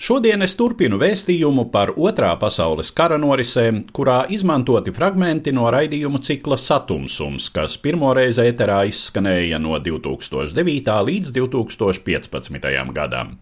Šodien 0.00 0.40
es 0.40 0.54
turpinu 0.56 0.96
vēstījumu 0.96 1.66
par 1.74 1.90
Otrā 2.00 2.30
pasaules 2.40 2.88
kara 2.96 3.18
norisēm, 3.20 3.82
kurā 3.92 4.22
izmantoti 4.32 4.94
fragmenti 4.96 5.52
no 5.52 5.66
raidījumu 5.74 6.22
cikla 6.24 6.56
Satumsums, 6.56 7.50
kas 7.52 7.76
pirmoreiz 7.84 8.40
ēterā 8.40 8.78
izskanēja 8.88 9.60
no 9.60 9.76
2009. 9.76 10.96
līdz 11.10 11.36
2015. 11.36 12.72
gadam. 12.96 13.36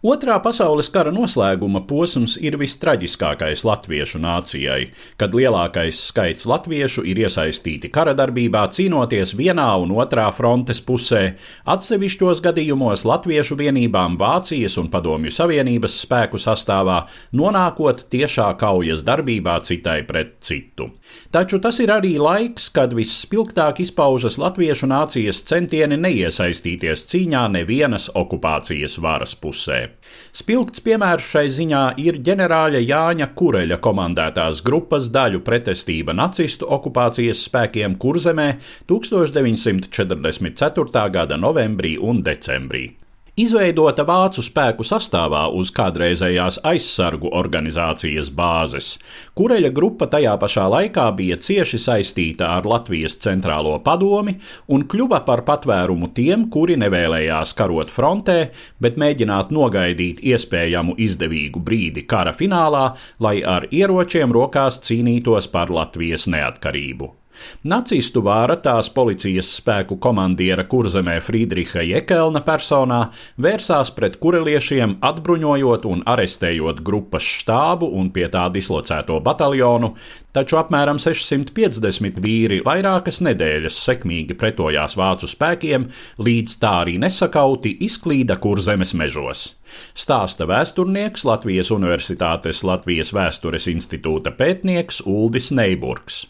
Otrā 0.00 0.38
pasaules 0.40 0.86
kara 0.88 1.10
noslēguma 1.12 1.82
posms 1.84 2.38
ir 2.40 2.54
vistraģiskākais 2.56 3.66
latviešu 3.68 4.16
nācijai, 4.24 4.86
kad 5.20 5.34
lielākais 5.36 5.98
skaits 6.08 6.46
latviešu 6.48 7.04
ir 7.04 7.20
iesaistīti 7.20 7.90
kara 7.92 8.14
darbībā, 8.16 8.62
cīnoties 8.72 9.34
vienā 9.36 9.66
un 9.82 9.92
otrā 9.92 10.24
frontes 10.32 10.80
pusē, 10.80 11.34
atsevišķos 11.68 12.40
gadījumos 12.46 13.04
latviešu 13.04 13.58
vienībām 13.60 14.16
Vācijas 14.16 14.78
un 14.80 14.88
Padomju 14.88 15.34
Savienības 15.36 15.98
spēku 16.06 16.40
sastāvā, 16.40 17.02
nonākot 17.36 18.06
tiešā 18.08 18.48
kaujas 18.56 19.04
darbībā 19.04 19.58
citai 19.68 19.98
pret 20.08 20.38
citu. 20.40 20.88
Taču 21.28 21.60
tas 21.60 21.76
ir 21.84 21.92
arī 21.92 22.14
laiks, 22.16 22.70
kad 22.72 22.96
visspilgtāk 22.96 23.84
izpaužas 23.84 24.40
latviešu 24.40 24.88
nācijas 24.88 25.44
centieni 25.44 26.00
neiesaistīties 26.00 27.04
cīņā 27.12 27.46
nevienas 27.60 28.08
okupācijas 28.16 28.96
varas 28.96 29.36
pusē. 29.36 29.89
Spilgts 30.36 30.82
piemērs 30.84 31.24
šai 31.32 31.46
ziņā 31.56 31.82
ir 32.02 32.14
ģenerāļa 32.26 32.80
Jāņa 32.84 33.28
Kureļa 33.38 33.78
komandētās 33.82 34.62
grupas 34.66 35.04
daļu 35.14 35.40
pretestība 35.46 36.12
nacistu 36.16 36.64
okupācijas 36.78 37.44
spēkiem 37.48 37.92
Kurzemē 38.00 38.48
1944. 38.90 41.06
gada 41.18 41.36
novembrī 41.40 41.92
un 41.98 42.22
decembrī. 42.26 42.84
Izveidota 43.40 44.04
vācu 44.04 44.42
spēku 44.44 44.84
sastāvā 44.84 45.46
uz 45.56 45.70
kādreizējās 45.72 46.58
aizsargu 46.66 47.30
organizācijas 47.40 48.28
bāzes. 48.36 48.88
Kureļa 49.38 49.70
grupa 49.76 50.08
tajā 50.12 50.34
pašā 50.42 50.66
laikā 50.74 51.06
bija 51.16 51.38
cieši 51.40 51.80
saistīta 51.80 52.50
ar 52.56 52.68
Latvijas 52.68 53.16
centrālo 53.24 53.76
padomi 53.86 54.34
un 54.74 54.84
kļuva 54.90 55.22
par 55.28 55.44
patvērumu 55.46 56.10
tiem, 56.16 56.48
kuri 56.52 56.76
nevēlējās 56.82 57.54
karot 57.56 57.94
frontē, 57.94 58.38
bet 58.82 58.98
mēģināt 59.00 59.54
nogaidīt 59.56 60.20
iespējamu 60.32 60.98
izdevīgu 61.00 61.62
brīdi 61.64 62.04
kara 62.10 62.34
finālā, 62.36 62.90
lai 63.24 63.38
ar 63.56 63.70
ieročiem 63.70 64.36
rokās 64.36 64.82
cīnītos 64.84 65.48
par 65.54 65.72
Latvijas 65.72 66.28
neatkarību. 66.28 67.14
Nacistu 67.64 68.22
vāra 68.24 68.56
tās 68.60 68.90
policijas 68.94 69.50
spēku 69.58 69.98
komandiera 70.02 70.64
kurzemē 70.70 71.18
Friedriha 71.24 71.84
Jekelna 71.84 72.42
personā 72.46 73.00
vērsās 73.40 73.92
pret 73.96 74.16
kureliešiem, 74.22 74.98
atbruņojot 75.04 75.86
un 75.90 76.02
arestējot 76.08 76.80
grupas 76.86 77.26
štābu 77.40 77.90
un 78.00 78.10
pie 78.14 78.28
tā 78.32 78.46
dislocēto 78.52 79.20
bataljonu, 79.24 79.94
taču 80.32 80.58
apmēram 80.60 80.98
650 81.02 82.20
vīri 82.22 82.60
vairākas 82.66 83.20
nedēļas 83.26 83.78
sekmīgi 83.86 84.36
pretojās 84.40 84.96
vācu 84.98 85.30
spēkiem, 85.30 85.88
līdz 86.22 86.58
tā 86.62 86.74
arī 86.84 86.98
nesakauti 87.02 87.76
izklīda 87.86 88.38
kurzemes 88.42 88.94
mežos. 88.98 89.46
Stāsta 89.94 90.48
vēsturnieks 90.50 91.26
Latvijas 91.28 91.70
Universitātes 91.74 92.64
Latvijas 92.66 93.14
Vēstures 93.14 93.70
institūta 93.70 94.34
pētnieks 94.34 95.04
Uldis 95.06 95.50
Neiburgs. 95.54 96.24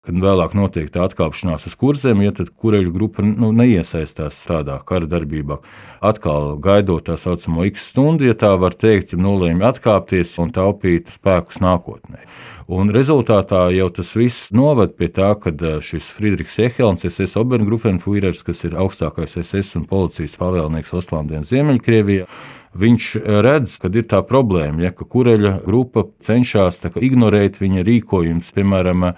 Kad 0.00 0.16
vēlāk 0.16 0.54
notiek 0.56 0.86
tā 0.88 1.02
atkāpšanās 1.04 1.66
uz 1.68 1.74
kurzem, 1.76 2.22
ja 2.24 2.32
tad 2.32 2.48
kureļu 2.56 2.92
grupa 2.94 3.20
nu, 3.20 3.50
neiesaistās 3.52 4.38
tādā 4.48 4.78
kara 4.88 5.04
darbībā. 5.04 5.58
Atkal 6.00 6.54
gaidot 6.56 7.04
tā 7.04 7.18
saucamo 7.20 7.66
X 7.68 7.90
stundu, 7.90 8.24
ja 8.24 8.32
tā 8.32 8.54
var 8.56 8.72
teikt, 8.72 9.12
nolēma 9.12 9.68
atkāpties 9.74 10.32
un 10.40 10.54
taupīt 10.56 11.12
spēkus 11.12 11.60
nākotnē. 11.60 12.24
Un 12.72 12.92
rezultātā 12.94 13.66
jau 13.74 13.90
tas 13.92 14.14
viss 14.16 14.48
noved 14.56 14.94
pie 14.96 15.10
tā, 15.12 15.34
ka 15.36 15.52
šis 15.84 16.08
Friedrichs 16.16 16.56
Ehelns, 16.64 17.04
SS 17.04 17.36
Obergrufenfuirers, 17.42 18.40
kas 18.46 18.64
ir 18.64 18.78
augstākais 18.80 19.36
SS 19.42 19.76
un 19.82 19.84
policijas 19.90 20.38
pavēlnieks 20.40 20.94
Ostlandē 20.96 21.42
un 21.42 21.46
Ziemeļkrievijā, 21.50 22.30
viņš 22.78 23.10
redz, 23.44 23.76
ka 23.82 23.92
ir 23.92 24.08
tā 24.08 24.22
problēma, 24.24 24.86
ja, 24.86 24.94
ka 24.96 25.04
kureļa 25.04 25.58
grupa 25.66 26.06
cenšas 26.24 26.80
ignorēt 26.94 27.60
viņa 27.60 27.84
rīkojumus, 27.90 28.54
piemēram, 28.56 29.10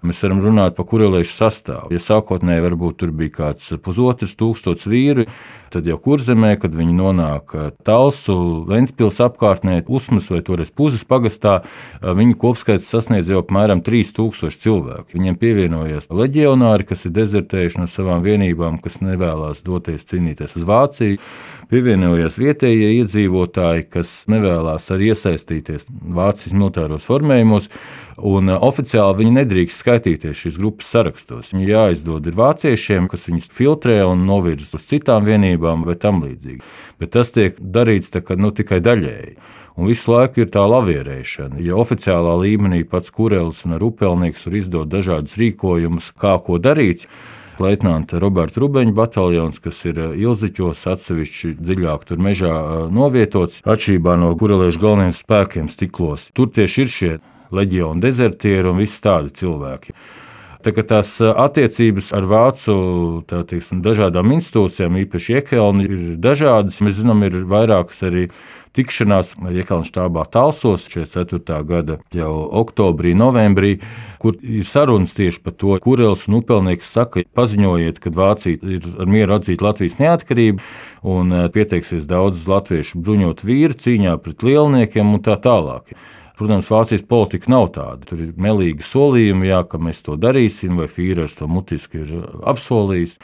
Mēs 0.00 0.22
varam 0.24 0.38
runāt 0.40 0.76
par 0.78 0.86
kurelēšu 0.88 1.34
sastāvu. 1.36 1.90
Ja 1.92 2.00
sākotnēji 2.00 2.64
varbūt 2.64 3.00
tur 3.02 3.10
bija 3.16 3.34
kāds 3.34 3.66
pusotrs 3.84 4.32
tūkstots 4.40 4.88
vīru, 4.88 5.26
tad 5.72 5.86
jau 5.88 5.96
kurzemē, 6.02 6.54
kad 6.60 6.74
viņi 6.76 6.94
nonāk 6.96 7.54
Talsu, 7.86 8.36
Ventspils 8.68 9.20
apkārtnē, 9.24 9.80
Usmas 9.90 10.28
vai 10.32 10.42
toreiz 10.46 10.72
Puzes 10.74 11.06
pagastā, 11.08 11.60
viņu 12.02 12.36
kopskaits 12.40 12.88
sasniedz 12.90 13.30
jau 13.30 13.42
apmēram 13.44 13.82
3000 13.86 14.60
cilvēku. 14.64 15.14
Viņiem 15.16 15.38
pievienojās 15.40 16.10
leģionāri, 16.10 16.88
kas 16.90 17.06
ir 17.06 17.14
dezertējuši 17.16 17.82
no 17.82 17.88
savām 17.90 18.24
vienībām, 18.26 18.80
kas 18.82 19.00
nevēlas 19.04 19.64
doties 19.66 20.06
cīnīties 20.10 20.58
uz 20.58 20.68
Vāciju. 20.68 21.22
Pievienojās 21.70 22.34
vietējie 22.40 22.88
iedzīvotāji, 22.98 23.84
kas 23.94 24.10
nevēlas 24.30 24.88
arī 24.90 25.12
iesaistīties 25.12 25.86
Vācijas 25.88 26.56
militāros 26.56 27.06
formējumos. 27.06 27.70
Un 28.26 28.50
oficiāli 28.52 29.22
viņi 29.22 29.36
nedrīkst 29.38 29.80
skaitīties 29.80 30.42
šīs 30.42 30.58
grupas 30.60 30.90
sarakstos. 30.92 31.54
Viņi 31.54 31.70
jāizdod 31.70 32.26
ir 32.28 32.36
vāciešiem, 32.36 33.06
kas 33.08 33.28
viņus 33.30 33.48
filtrē 33.54 34.00
un 34.08 34.26
novirza 34.28 34.76
uz 34.76 34.84
citām 34.90 35.24
vienībām 35.24 35.59
vai 35.60 35.96
tam 36.00 36.22
līdzīgi. 36.24 36.60
Bet 37.00 37.14
tas 37.16 37.32
tiek 37.34 37.58
darīts 37.60 38.12
kā, 38.12 38.36
nu, 38.36 38.52
tikai 38.54 38.80
daļēji. 38.84 39.34
Un 39.80 39.88
visu 39.88 40.12
laiku 40.12 40.42
ir 40.42 40.50
tā 40.52 40.64
lavierēšana. 40.68 41.60
Ja 41.64 41.78
oficiālā 41.80 42.34
līmenī 42.42 42.82
pats 42.88 43.12
Kurelis 43.14 43.62
un 43.64 43.78
Rupelnieks 43.80 44.44
var 44.48 44.56
izdot 44.58 44.90
dažādus 44.92 45.38
rīkojumus, 45.40 46.10
kā 46.20 46.34
ko 46.44 46.58
darīt, 46.60 47.06
Leitnanta 47.60 48.18
Roberta 48.20 48.60
Rubeņa 48.62 48.92
bataljons, 48.96 49.58
kas 49.60 49.82
ir 49.84 49.98
Ilziķos, 50.16 50.86
atsevišķi 50.94 51.54
dziļāk 51.60 52.06
tur 52.08 52.22
mežā 52.24 52.52
novietots, 52.92 53.60
atšķirībā 53.68 54.16
no 54.20 54.30
kureliešu 54.40 54.80
galvenajiem 54.80 55.16
spēkiem 55.18 55.68
stiklos. 55.68 56.30
Tur 56.32 56.48
tieši 56.56 56.80
ir 56.80 56.94
šie 56.94 57.12
leģionu 57.52 58.00
dezertieri 58.00 58.70
un 58.70 58.80
visi 58.80 59.00
tādi 59.04 59.34
cilvēki. 59.42 59.96
Tā 60.60 60.72
kā 60.76 60.82
tās 60.84 61.14
attiecības 61.24 62.10
ar 62.16 62.26
vācu 62.28 62.74
teiksim, 63.28 63.80
dažādām 63.84 64.34
institūcijām, 64.36 64.98
īpaši 65.06 65.36
Jekelnu, 65.38 65.86
ir 65.86 66.02
dažādas. 66.20 66.82
Mēs 66.84 66.98
zinām, 66.98 67.24
ir 67.24 67.38
vairākas 67.48 68.02
arī 68.04 68.26
tikšanās 68.76 69.32
Jekalna 69.54 69.88
štābā 69.88 70.26
Talsos 70.30 70.84
44. 70.92 71.62
gada 71.66 71.96
jau 72.14 72.34
oktobrī, 72.60 73.14
novembrī, 73.18 73.78
kur 74.22 74.36
ir 74.44 74.68
sarunas 74.68 75.16
tieši 75.16 75.42
par 75.46 75.56
to, 75.58 75.74
kurels 75.82 76.26
un 76.28 76.38
upelnieks 76.42 76.92
saka, 76.92 77.24
paziņojiet, 77.36 77.98
ka 78.02 78.12
Vācija 78.14 78.60
ir 78.60 78.86
ar 79.00 79.10
mieru 79.10 79.38
atzīt 79.38 79.64
Latvijas 79.64 79.98
neatkarību 80.02 80.62
un 81.16 81.34
pieteiksies 81.54 82.06
daudz 82.10 82.46
latviešu 82.50 83.00
bruņot 83.00 83.44
vīru 83.48 83.80
cīņā 83.80 84.16
pret 84.22 84.46
lielniekiem 84.46 85.16
un 85.16 85.24
tā 85.24 85.40
tālāk. 85.40 85.96
Protams, 86.40 86.70
Vācijas 86.72 87.02
politika 87.04 87.50
nav 87.52 87.66
tāda. 87.74 88.06
Tur 88.08 88.22
ir 88.24 88.30
melīgi 88.40 88.86
solījumi, 88.88 89.50
jā, 89.50 89.58
ka 89.68 89.76
mēs 89.76 90.00
to 90.06 90.14
darīsim, 90.16 90.78
vai 90.80 90.86
Fīrers 90.88 91.36
to 91.36 91.44
mutiski 91.52 92.00
ir 92.00 92.14
apsolījis. 92.48 93.18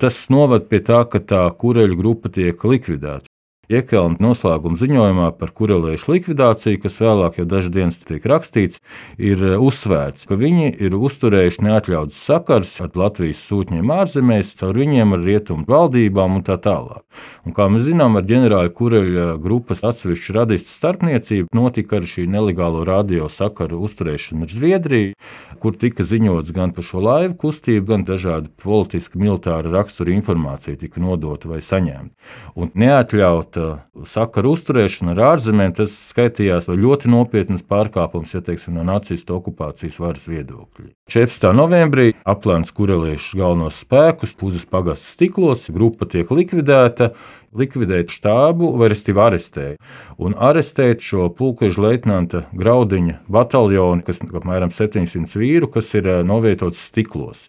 Tas 0.00 0.18
noved 0.32 0.68
pie 0.68 0.82
tā, 0.84 1.00
ka 1.08 1.22
tā 1.24 1.46
kureļu 1.56 1.96
grupa 1.96 2.28
tiek 2.32 2.60
likvidēta. 2.60 3.29
Iekelna 3.70 4.18
noslēguma 4.18 4.80
ziņojumā 4.80 5.28
par 5.38 5.52
kureliešu 5.54 6.10
likvidāciju, 6.10 6.80
kas 6.82 6.96
vēlāk 7.04 7.38
jau 7.38 7.44
dažas 7.46 7.70
dienas 7.70 7.98
tiek 8.02 8.24
rakstīts, 8.26 8.80
ir 9.14 9.44
uzsvērts, 9.62 10.26
ka 10.26 10.38
viņi 10.40 10.72
ir 10.82 10.96
uzturējuši 10.98 11.62
neatļauts 11.68 12.18
sakars 12.18 12.72
ar 12.82 12.90
Latvijas 12.98 13.44
sūtņiem 13.46 13.92
ārzemēs, 13.94 14.56
caur 14.58 14.80
viņiem 14.80 15.14
ar 15.14 15.22
rietumu 15.22 15.68
valdībām 15.70 16.40
un 16.40 16.42
tā 16.46 16.56
tālāk. 16.58 17.04
Un, 17.46 17.54
kā 17.54 17.68
mēs 17.70 17.86
zinām, 17.86 18.18
ar 18.18 18.26
ģenerāļa 18.26 18.74
kureļa 18.74 19.28
grupas 19.42 19.84
atsevišķu 19.86 20.34
radistu 20.34 20.74
starpniecību 20.74 21.54
notika 21.54 22.00
arī 22.00 22.10
šī 22.10 22.26
nelegālo 22.30 22.82
radio 22.88 23.30
sakaru 23.30 23.84
uzturēšana 23.86 24.48
ar 24.48 24.54
Zviedriju, 24.54 25.14
kur 25.62 25.78
tika 25.78 26.02
ziņots 26.06 26.50
gan 26.56 26.74
par 26.74 26.86
šo 26.86 27.04
laivu 27.04 27.38
kustību, 27.44 27.86
gan 27.92 28.04
dažādi 28.08 28.50
politiski 28.62 29.20
militāra 29.20 29.70
rakstura 29.70 30.14
informācija 30.16 30.78
tika 30.80 31.02
nodota 31.02 31.50
vai 31.52 31.62
saņemta. 31.62 32.14
Un 32.58 32.74
neatļauta 32.74 33.59
sakaru 34.06 34.54
uzturēšana 34.56 35.14
ar 35.14 35.22
ārzemēm, 35.32 35.74
tas 35.76 35.92
skaitījās 36.10 36.70
ļoti 36.70 37.10
nopietnas 37.12 37.64
pārkāpums, 37.66 38.34
ja 38.36 38.42
teiksim, 38.44 38.76
no 38.78 38.84
nacistu 38.86 39.36
okupācijas 39.38 39.98
varas 40.02 40.28
viedokļa. 40.30 40.90
14. 41.10 41.50
novembrī 41.56 42.12
aplēns 42.28 42.72
kureliešu 42.76 43.40
galvenos 43.40 43.82
spēkus, 43.84 44.36
puzes 44.38 44.66
pagasts 44.70 45.14
stiklos, 45.16 45.68
grupa 45.74 46.08
tiek 46.10 46.30
likvidēta, 46.30 47.12
likvidēt 47.56 48.12
štābu, 48.14 48.72
vai 48.78 48.90
respektīvi 48.92 49.22
arestēt. 49.24 49.78
Un 50.22 50.36
arestēt 50.38 51.02
šo 51.02 51.28
pulkveža 51.34 51.82
leitnanta 51.82 52.44
Graudiņa 52.56 53.20
bataljonu, 53.30 54.04
kas 54.06 54.22
ir 54.22 54.36
apmēram 54.40 54.74
700 54.74 55.38
vīru, 55.40 55.70
kas 55.72 55.90
ir 55.98 56.08
eh, 56.08 56.20
novietots 56.26 56.82
stiklos. 56.90 57.48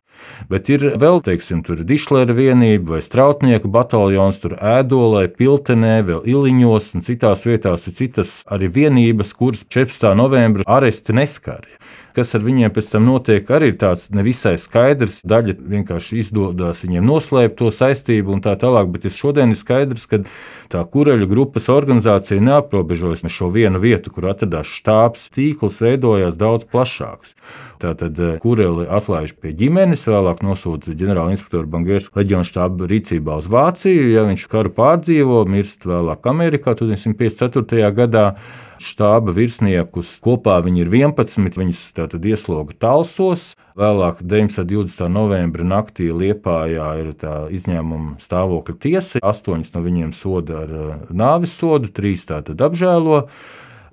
Bet 0.50 0.70
ir 0.70 0.84
vēl, 1.02 1.18
teiksim, 1.26 1.64
tur 1.66 1.82
dišlera 1.88 2.34
vienība 2.38 2.96
vai 2.96 3.02
strautnieku 3.02 3.72
bataljons, 3.74 4.38
tur 4.44 4.54
ēdolē, 4.58 5.26
piltenē, 5.34 5.96
vēl 6.06 6.26
iliņos 6.30 6.92
un 6.98 7.06
citās 7.08 7.48
vietās 7.48 7.88
ir 7.90 7.98
citas 7.98 8.36
arī 8.46 8.70
vienības, 8.70 9.34
kuras 9.38 9.66
14. 9.66 10.12
novembra 10.18 10.68
aresti 10.70 11.18
neskarja. 11.18 11.81
Kas 12.16 12.34
ar 12.36 12.44
viņiem 12.44 12.74
pēc 12.76 12.90
tam 12.92 13.06
notiek, 13.08 13.48
arī 13.54 13.72
ir 13.72 13.78
tāds 13.82 14.10
nevisai 14.12 14.58
skaidrs. 14.60 15.22
Daļa 15.28 15.56
vienkārši 15.74 16.20
izdodas 16.22 16.84
viņiem 16.86 17.08
noslēpt 17.08 17.60
to 17.62 17.72
saistību 17.72 18.36
un 18.36 18.44
tā 18.44 18.58
tālāk, 18.60 18.90
bet 18.92 19.08
šodien 19.12 19.54
ir 19.54 19.60
skaidrs, 19.60 20.08
ka 20.12 20.22
tā 20.72 20.84
kureļu 20.92 21.30
grupas 21.32 21.70
organizācija 21.72 22.44
neaprobežojas 22.44 23.24
ar 23.28 23.34
šo 23.34 23.52
vienu 23.54 23.80
vietu, 23.84 24.12
kur 24.14 24.30
atradās 24.32 24.70
štābs. 24.72 25.30
Tīkls 25.36 25.80
veidojās 25.84 26.40
daudz 26.40 26.68
plašāks. 26.72 27.36
Tātad 27.82 28.20
eh, 28.20 28.34
kureli 28.42 28.86
atlaiž 28.92 29.36
pie 29.42 29.54
ģimenes, 29.58 30.04
vēlāk 30.10 30.44
nosūta 30.46 30.96
ģenerāla 30.98 31.36
inspektora 31.36 31.70
Bangēras 31.72 32.12
leģiona 32.16 32.48
štāba 32.48 32.90
rīcībā 32.92 33.40
uz 33.42 33.48
Vāciju. 33.52 34.10
Ja 34.12 34.26
viņš 34.28 34.46
karu 34.52 34.74
pārdzīvo, 34.76 35.46
mirst 35.50 35.88
vēlāk 35.90 36.28
Amerikā 36.30 36.76
1954. 36.78 37.90
gadā 37.98 38.26
štāba 38.82 39.34
virsniekus. 39.36 40.16
Kopā 40.24 40.58
viņi 40.66 40.84
ir 40.84 40.92
11, 40.92 41.58
viņus 41.60 41.84
tātad 41.98 42.26
iesloga 42.28 42.76
talsos. 42.82 43.52
Vēlāk, 43.80 44.20
19. 44.26 45.08
novembra 45.08 45.64
naktī 45.64 46.10
Liepājā 46.12 46.90
ir 47.04 47.14
izņēmuma 47.56 48.18
stāvokļa 48.22 48.78
tiesa. 48.84 49.22
Astoņus 49.24 49.72
no 49.76 49.84
viņiem 49.86 50.14
soda 50.18 50.66
ar 50.66 50.76
nāves 51.10 51.56
sodu, 51.56 51.92
trīs 51.94 52.26
tātad 52.28 52.62
apžēlo. 52.62 53.28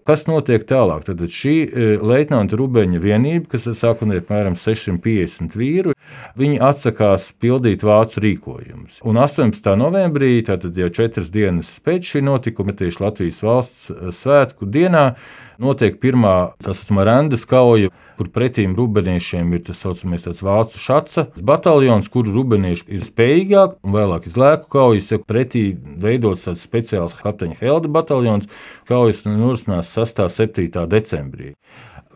Kas 0.09 0.23
notiek 0.25 0.63
tālāk? 0.65 1.03
Tad 1.05 1.21
šī 1.21 1.55
uh, 1.67 2.05
leitnanta 2.09 2.57
Rubeņa 2.57 3.01
vienība, 3.03 3.51
kas 3.53 3.67
sākotnēji 3.77 4.23
apmēram 4.23 4.55
650 4.57 5.53
vīru, 5.59 5.93
viņi 6.41 6.63
atsakās 6.65 7.27
pildīt 7.37 7.85
vācu 7.85 8.23
rīkojumus. 8.25 9.03
Un 9.05 9.21
18. 9.21 9.69
novembrī, 9.77 10.31
tātad 10.49 10.81
jau 10.81 10.89
četras 10.97 11.29
dienas 11.35 11.75
pēc 11.85 12.15
šī 12.15 12.23
notikuma, 12.25 12.73
tieši 12.79 13.05
Latvijas 13.05 13.43
valsts 13.45 13.91
uh, 13.93 14.09
svētku 14.17 14.71
dienā, 14.73 15.11
notiek 15.59 15.99
pirmā 16.01 16.55
tā 16.63 16.75
saucamā 16.75 17.05
rendas 17.09 17.45
kauja, 17.49 17.91
kur 18.19 18.31
pretīm 18.35 18.75
rubeniešiem 18.79 19.53
ir 19.55 19.63
tas 19.69 19.83
saucamais 19.85 20.27
vācu 20.27 20.81
šaca 20.83 21.29
bataljons, 21.51 22.11
kur 22.11 22.27
rubenieši 22.27 22.89
ir 22.97 23.05
spējīgāki 23.07 23.79
un 23.87 23.95
vēlāk 23.95 24.27
izlēku 24.31 24.71
kaujas, 24.75 25.13
ja 25.15 25.21
pretī 25.23 25.69
veidots 25.77 26.47
tāds 26.49 26.65
speciāls 26.67 27.17
kapteiņa 27.19 27.61
Helda 27.61 27.93
bataljons, 27.99 28.51
kaujas 28.91 29.25
norisinās 29.29 29.95
6. 29.95 30.25
un 30.27 30.35
7. 30.35 30.89
decembrī. 30.91 31.55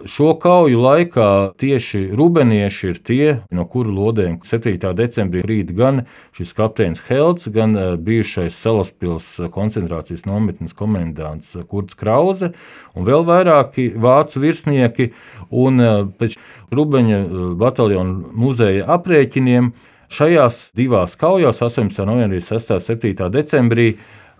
Šo 0.03 0.33
kauju 0.35 0.81
laikā 0.83 1.53
tieši 1.63 2.01
rubenieši 2.19 2.89
ir 2.91 2.97
tie, 3.07 3.27
no 3.55 3.63
kuru 3.71 3.93
lodēm 3.95 4.41
7. 4.43 4.75
decembrī 4.99 5.45
rīt 5.47 5.71
gan 5.79 6.01
šis 6.35 6.51
kapteinis 6.59 7.05
Helds, 7.07 7.47
gan 7.55 7.77
eh, 7.79 7.93
bijušais 8.03 8.57
Salaspils 8.65 9.29
koncentrācijas 9.55 10.25
nometnes 10.27 10.75
komendants 10.75 11.55
Kurts 11.71 11.95
Krause 11.99 12.51
un 12.97 13.07
vēl 13.07 13.23
vairāki 13.29 13.93
vācu 13.95 14.43
virsnieki. 14.43 15.13
Un 15.55 15.79
eh, 15.79 15.95
pēc 16.19 16.35
Rubeņa 16.75 17.21
eh, 17.23 17.47
bataljona 17.63 18.35
muzeja 18.35 18.89
aprēķiniem 18.97 19.71
šajās 20.13 20.73
divās 20.77 21.15
kaujās, 21.21 21.63
18. 21.63 22.03
novembrī, 22.09 22.43
6. 22.43 22.75
un 22.75 22.87
7. 22.91 23.31
decembrī, 23.39 23.93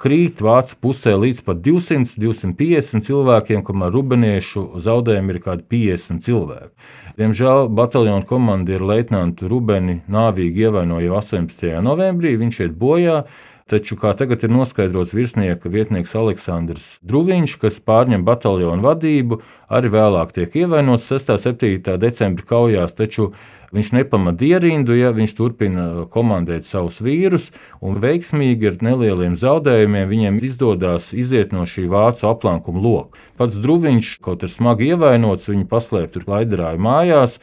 krīt 0.03 0.43
vācu 0.43 0.77
pusē 0.83 1.15
līdz 1.15 1.45
pat 1.47 1.61
200, 1.63 2.17
250 2.19 3.07
cilvēkiem, 3.07 3.63
kamēr 3.67 3.95
rubeniešu 3.95 4.65
zaudējumi 4.83 5.37
ir 5.37 5.41
kādi 5.45 5.65
50 5.77 6.27
cilvēki. 6.27 6.73
Diemžēl 7.21 7.69
bataljona 7.71 8.27
komandieru 8.27 8.89
leitnantu 8.89 9.51
Rubeni 9.51 10.01
nāvīgi 10.11 10.67
ievainoja 10.67 11.07
jau 11.07 11.17
18. 11.21 11.73
novembrī, 11.85 12.35
viņš 12.41 12.63
iet 12.67 12.77
bojā. 12.79 13.23
Taču, 13.71 13.95
kā 13.97 14.11
tagad 14.19 14.43
ir 14.43 14.51
noskaidrots 14.53 15.15
virsnieka 15.15 15.71
vietnieks 15.73 16.13
Aleksandrs 16.19 16.87
Druviņš, 17.09 17.55
kas 17.63 17.79
pārņem 17.81 18.25
bataljonu 18.27 18.85
vadību, 18.85 19.39
arī 19.73 19.93
vēlāk 19.95 20.35
tiek 20.35 20.57
ievainots 20.65 21.07
6. 21.09 21.31
un 21.37 21.41
7. 21.41 21.95
decembra 22.03 22.49
kaujās, 22.51 22.93
taču 22.99 23.31
Viņš 23.73 23.89
nepamat 23.97 24.43
ierindu, 24.45 24.93
ja 24.93 25.15
viņš 25.17 25.33
turpina 25.39 25.85
komandēt 26.13 26.67
savus 26.69 26.99
vīrus, 27.01 27.47
un 27.81 27.97
veiksmīgi 28.03 28.69
ar 28.69 28.75
nelieliem 28.85 29.33
zaudējumiem 29.41 30.11
viņiem 30.11 30.41
izdodas 30.45 31.09
iziet 31.17 31.55
no 31.57 31.65
šī 31.65 31.87
vācu 31.89 32.29
aplankuma 32.29 32.83
loka. 32.85 33.17
Pats 33.41 33.57
Druviņš, 33.65 34.19
kaut 34.21 34.45
ir 34.45 34.53
smagi 34.53 34.93
ievainots, 34.93 35.49
viņu 35.49 35.65
paslēpt 35.73 36.19
tur 36.19 36.29
laidarāju 36.29 36.85
mājās. 36.85 37.39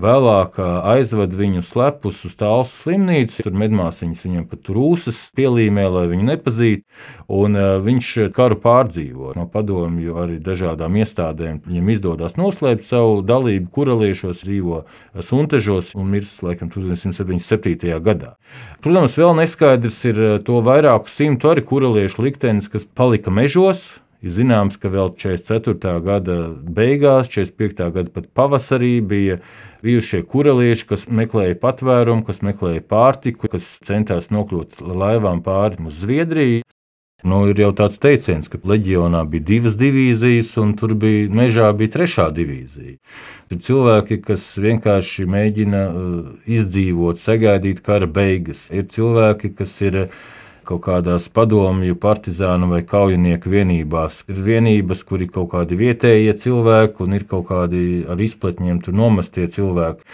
Vēlāk 0.00 0.56
aizved 0.58 1.34
viņu 1.36 1.62
slepus 1.66 2.22
uz 2.24 2.34
tālu 2.38 2.64
slimnīcu. 2.68 3.42
Tur 3.44 3.56
medmāsiņas 3.60 4.24
viņam 4.24 4.46
pat 4.48 4.70
rūsas 4.72 5.18
pielīmē, 5.36 5.84
lai 5.92 6.04
viņu 6.12 6.28
nepazītu. 6.30 6.84
Un 7.32 7.58
viņš 7.84 8.08
karu 8.36 8.58
pārdzīvo 8.62 9.34
no 9.36 9.46
padomju 9.52 10.16
arī 10.24 10.38
dažādām 10.42 10.96
iestādēm. 11.02 11.60
Viņam 11.66 11.92
izdodas 11.92 12.38
noslēpt 12.40 12.86
savu 12.86 13.20
dalību 13.26 13.68
kureliešos, 13.74 14.44
dzīvo 14.46 14.82
suntežos 15.20 15.92
un 15.98 16.08
mirst 16.14 16.40
laikam 16.44 16.72
1977. 16.72 17.98
gadā. 18.04 18.36
Protams, 18.82 19.18
vēl 19.20 19.36
neskaidrs 19.42 19.98
ir 20.08 20.22
to 20.46 20.62
vairāku 20.64 21.12
simtu 21.12 21.52
arī 21.52 21.64
kureliešu 21.66 22.24
liktenis, 22.24 22.70
kas 22.72 22.88
palika 22.88 23.32
mežos 23.34 24.02
Ir 24.22 24.30
zināms, 24.30 24.76
ka 24.78 24.86
vēl 24.92 25.10
44. 25.18 25.96
gada 26.04 26.36
beigās, 26.62 27.30
45. 27.32 27.88
gada 27.96 28.12
pat 28.14 28.28
pavasarī 28.38 29.00
bija 29.02 29.40
bijušie 29.82 30.22
kurelieši, 30.30 30.86
kas 30.92 31.08
meklēja 31.10 31.58
patvērumu, 31.62 32.22
kas 32.28 32.38
meklēja 32.46 32.84
pārtiku, 32.86 33.50
kas 33.50 33.66
centās 33.82 34.30
nokļūt 34.30 34.78
laivām 34.86 35.42
pāri 35.42 35.82
uz 35.82 36.04
Zviedriju. 36.04 36.62
Nu, 37.22 37.44
ir 37.46 37.60
jau 37.62 37.70
tāds 37.78 38.00
teiciens, 38.02 38.48
ka 38.50 38.58
leģionā 38.66 39.20
bija 39.30 39.46
divas 39.46 39.76
divīzijas, 39.78 40.50
un 40.58 40.72
tur 40.78 40.96
bija 40.98 41.28
mežā 41.30 41.68
bija 41.78 41.94
trešā 41.94 42.28
divīzija. 42.34 42.96
Ir 43.52 43.60
cilvēki, 43.62 44.18
kas 44.26 44.46
vienkārši 44.58 45.26
mēģina 45.30 45.82
uh, 45.86 46.32
izdzīvot, 46.50 47.22
sagaidīt 47.22 47.82
kara 47.86 48.10
beigas. 48.10 48.66
Ir 48.74 48.88
cilvēki, 48.90 49.52
kas 49.58 49.76
ir 49.86 50.00
ielikumi 50.02 50.40
kaut 50.72 50.84
kādās 50.86 51.28
padomju, 51.32 51.96
partizānu 52.00 52.70
vai 52.72 52.82
kaujinieku 52.88 53.52
vienībās. 53.52 54.22
Ir 54.32 54.40
vienības, 54.46 55.04
kur 55.08 55.24
ir 55.24 55.32
kaut 55.32 55.52
kādi 55.52 55.78
vietējie 55.80 56.32
cilvēki 56.44 57.04
un 57.04 57.18
ir 57.18 57.26
kaut 57.28 57.50
kādi 57.50 57.82
ar 58.08 58.20
izpletņiem 58.20 58.80
tur 58.84 58.96
nomestie 58.96 59.48
cilvēki. 59.52 60.06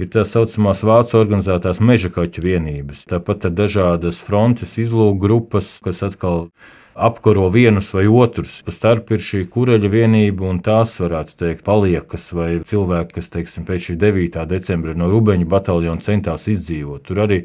Ir 0.00 0.08
tā 0.08 0.24
saucamās 0.24 0.80
vācu 0.86 1.18
organizētās 1.20 1.82
meža 1.84 2.08
kaķu 2.14 2.42
vienības. 2.46 3.04
Tāpat 3.10 3.50
ir 3.50 3.56
dažādas 3.58 4.22
frontes 4.24 4.78
izlūku 4.80 5.18
grupas, 5.20 5.74
kas 5.84 6.00
atkal 6.06 6.48
apkaro 6.96 7.50
vienus 7.52 7.92
vai 7.94 8.06
otrus. 8.08 8.62
Pa 8.64 8.72
starp 8.72 9.12
ir 9.12 9.20
šī 9.24 9.44
kureļa 9.52 9.90
vienība, 9.92 10.48
un 10.48 10.62
tās 10.64 10.96
varētu 11.02 11.36
teikt, 11.44 11.66
paliekas 11.68 12.30
vai 12.36 12.48
cilvēki, 12.64 13.18
kas 13.18 13.28
teiksim, 13.36 13.68
pēc 13.68 13.90
šī 13.90 13.98
9. 14.00 14.40
decembra 14.48 14.96
no 14.96 15.10
Rubeņa 15.12 15.48
bataljona 15.52 16.02
centās 16.04 16.48
izdzīvot. 16.48 17.04
Tur 17.04 17.22
arī 17.28 17.44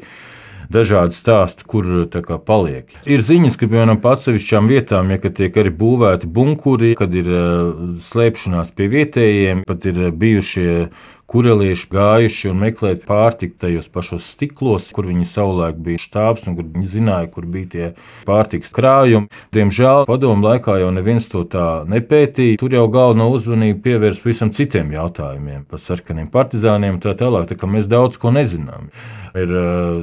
dažādi 0.72 1.16
stāsti, 1.16 1.66
kur 1.68 1.88
kā, 2.10 2.38
paliek. 2.38 2.90
Ir 3.08 3.24
ziņas, 3.24 3.58
ka 3.58 3.68
piemēram 3.70 4.00
atsevišķām 4.02 4.70
vietām, 4.70 5.12
ja 5.14 5.20
tiek 5.40 5.56
arī 5.56 5.72
būvēti 5.74 6.30
bunkuri, 6.30 6.94
kad 6.98 7.14
ir 7.16 7.30
uh, 7.32 7.98
slēpšanās 8.06 8.72
pie 8.76 8.90
vietējiem, 8.92 9.66
pat 9.68 9.86
ir 9.88 10.08
bijušie 10.16 10.88
kurelieši 11.30 11.88
gājuši 11.90 12.50
un 12.52 12.60
meklēt 12.62 13.04
pārtiku 13.06 13.58
tajos 13.66 13.88
pašos 13.92 14.28
stiklos, 14.30 14.88
kur 14.94 15.08
viņi 15.10 15.26
savulaik 15.28 15.78
bija 15.82 16.02
štābs 16.02 16.46
un 16.46 16.56
kur 16.58 16.68
viņi 16.76 16.90
zināja, 16.92 17.30
kur 17.32 17.48
bija 17.50 17.70
tie 17.72 17.88
pārtikas 18.28 18.70
krājumi. 18.76 19.30
Diemžēl 19.56 20.06
padomu 20.06 20.46
laikā 20.46 20.78
jau 20.82 20.92
neviens 20.94 21.26
to 21.32 21.42
tā 21.50 21.82
nepētīja. 21.90 22.60
Tur 22.62 22.78
jau 22.78 22.86
galveno 22.92 23.28
uzmanību 23.34 23.82
pievērst 23.84 24.22
pavisam 24.22 24.54
citiem 24.54 24.94
jautājumiem 24.94 25.66
par 25.70 25.82
sarkaniem 25.82 26.30
partizāniem 26.32 26.96
un 26.96 27.02
tā 27.02 27.16
tālāk. 27.18 27.50
Tā 27.50 27.58
kā 27.58 27.70
mēs 27.70 27.90
daudz 27.90 28.20
ko 28.22 28.30
nezinām. 28.34 28.90
Ir 29.36 29.50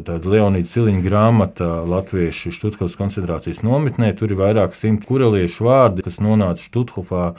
tāda 0.05 0.29
Leonīda 0.29 0.69
Ciliņa 0.69 1.01
grāmata 1.07 1.69
Latviešu 1.89 2.51
Štutkovas 2.53 2.99
koncentrācijas 2.99 3.63
nometnē. 3.65 4.11
Tur 4.19 4.35
ir 4.35 4.37
vairāk 4.43 4.75
simt 4.77 5.07
kureliešu 5.09 5.65
vārdi, 5.65 6.05
kas 6.05 6.19
nonāca 6.21 6.61
Štuthofā 6.61 7.31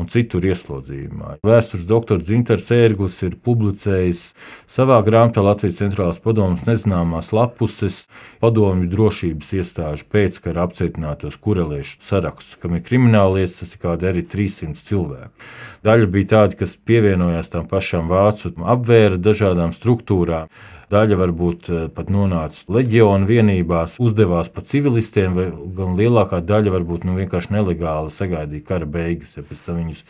un 0.00 0.08
citur 0.12 0.44
ieslodzījumā. 0.48 1.36
Vēstures 1.46 1.86
doktors 1.88 2.26
Zinters 2.28 2.68
Ērglis 2.74 3.18
ir 3.26 3.36
publicējis 3.44 4.22
savā 4.70 4.98
grāmatā 5.04 5.44
Latvijas 5.44 5.80
centrālās 5.82 6.20
padomus 6.22 6.64
nezināmās 6.68 7.32
lapuses 7.36 8.06
padomju 8.42 8.88
drošības 8.92 9.52
iestāžu 9.60 10.08
pēckara 10.12 10.66
apcietinātos 10.66 11.38
kureliešu 11.42 12.00
sarakstus, 12.04 12.58
kam 12.62 12.78
ir 12.78 12.86
krimināllietas, 12.86 13.60
tas 13.60 13.76
ir 13.76 13.84
kādi 13.84 14.08
arī 14.12 14.24
300 14.32 14.88
cilvēki. 14.88 15.52
Daļa 15.82 16.06
bija 16.14 16.28
tādi, 16.30 16.60
kas 16.60 16.76
pievienojās 16.78 17.50
tam 17.50 17.66
pašam 17.70 18.06
vācu 18.10 18.52
apvēra 18.62 19.18
dažādām 19.18 19.74
struktūrām. 19.74 20.50
Daļa 20.92 21.16
varbūt 21.18 21.70
eh, 21.70 21.86
pat 21.94 22.12
nonāca 22.12 22.76
leģionu 22.76 23.26
vienībās, 23.26 23.96
uzdevās 24.02 24.52
pa 24.52 24.62
civilistiem, 24.68 25.34
vai 25.34 25.48
gan 25.78 25.96
lielākā 25.98 26.42
daļa 26.44 26.74
varbūt 26.76 27.06
nu, 27.08 27.16
vienkārši 27.18 27.56
nelegāli 27.56 28.12
sagaidīja 28.14 28.68
kara 28.68 28.86
beigas, 28.86 29.34
ja 29.38 29.42
pēc 29.48 29.64
tam 29.66 29.80
viņus 29.80 30.04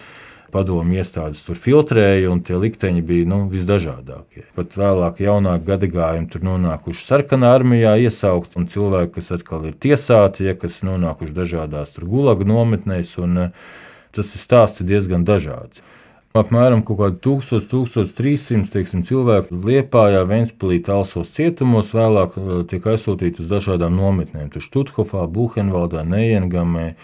padomu 0.52 0.98
iestādes 0.98 1.40
tur 1.46 1.56
filtrēja, 1.56 2.26
un 2.28 2.42
tie 2.44 2.58
likteņi 2.60 3.04
bija 3.08 3.28
nu, 3.30 3.38
visdažādākie. 3.52 4.44
Pat 4.58 4.76
vēlāk, 4.76 5.22
jaunāki 5.24 5.70
gadagājumi 5.70 6.28
tur 6.34 6.44
nonākuši 6.50 7.06
sarkanā 7.06 7.54
armijā, 7.56 7.94
iesaukt, 8.02 8.58
un 8.60 8.68
cilvēki, 8.68 9.14
kas 9.16 9.32
atkal 9.38 9.64
ir 9.70 9.78
tiesāti, 9.80 10.50
ja, 10.50 10.56
kas 10.58 10.82
nonākuši 10.84 11.38
dažādās 11.38 11.96
gulaga 12.02 12.44
nometnēs, 12.48 13.14
un 13.22 13.46
eh, 13.46 13.72
tas 14.14 14.34
ir 14.36 14.42
stāsts 14.42 14.84
diezgan 14.86 15.26
dažāds. 15.28 15.82
Apmēram 16.32 16.80
1000, 16.80 17.66
1300 17.68 18.70
teiksim, 18.72 19.02
cilvēku 19.04 19.58
Liepājā, 19.66 20.22
Ventspīlī, 20.24 20.78
Talsos 20.86 21.28
cietumos, 21.36 21.90
vēlāk 21.92 22.38
uh, 22.40 22.62
tiek 22.64 22.86
aizsūtīti 22.88 23.44
uz 23.44 23.50
dažādām 23.50 23.92
nometnēm. 23.98 24.48
Tur 24.54 24.64
Stuthofā, 24.64 25.26
Buhenvaldā, 25.28 26.06
Neiengamē, 26.08 26.94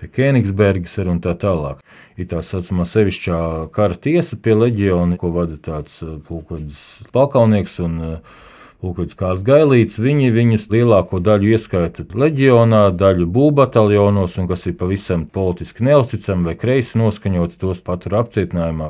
Kēnigsbergas 0.00 0.96
un 1.04 1.20
tā 1.20 1.34
tālāk. 1.36 1.82
Ir 2.16 2.30
tā 2.30 2.40
saucamā 2.40 2.86
sevišķā 2.88 3.40
kara 3.76 4.00
tiesa 4.00 4.40
pie 4.40 4.56
leģiona, 4.56 5.20
ko 5.20 5.28
vada 5.36 5.60
tāds 5.60 6.00
uh, 6.00 6.16
pulkodis 6.24 7.02
Palkaunieks 7.12 7.76
un 7.84 8.00
uh, 8.00 8.40
Kārs 8.80 9.42
Gailīts, 9.44 9.98
viņi 10.00 10.30
viņus 10.32 10.68
lielāko 10.72 11.20
daļu 11.20 11.50
ieskaita 11.52 12.06
leģionā, 12.16 12.86
daļu 12.96 13.26
būvbataljonos, 13.28 14.38
un 14.40 14.48
kas 14.48 14.64
ir 14.70 14.78
pavisam 14.80 15.26
politiski 15.28 15.84
neusticami 15.84 16.48
vai 16.48 16.54
kreisi 16.56 17.00
noskaņoti, 17.00 17.58
tos 17.60 17.82
patur 17.84 18.16
apcietinājumā. 18.22 18.88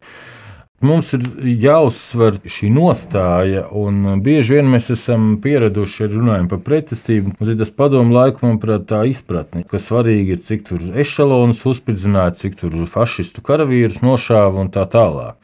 Mums 0.81 1.11
ir 1.13 1.27
jāuzsver 1.61 2.39
šī 2.49 2.71
nostāja, 2.73 3.67
un 3.77 4.23
bieži 4.25 4.57
vien 4.57 4.71
mēs 4.73 4.87
esam 4.95 5.35
pieraduši 5.43 6.07
runājot 6.09 6.49
par 6.55 6.63
pretestību. 6.65 7.35
Mums 7.35 7.51
ir 7.53 7.59
tas 7.61 7.75
padomu 7.77 8.15
laiku, 8.15 8.47
manuprāt, 8.47 8.87
tā 8.89 9.03
izpratne, 9.11 9.67
ka 9.69 9.77
svarīgi 9.77 10.39
ir, 10.39 10.41
cik 10.47 10.65
tur 10.71 10.87
ešalonus 11.03 11.61
uzspridzināti, 11.69 12.47
cik 12.47 12.57
tur 12.63 12.79
fašistu 12.89 13.45
karavīrus 13.45 14.01
nošāva 14.07 14.65
un 14.65 14.73
tā 14.73 14.87
tālāk. 14.89 15.37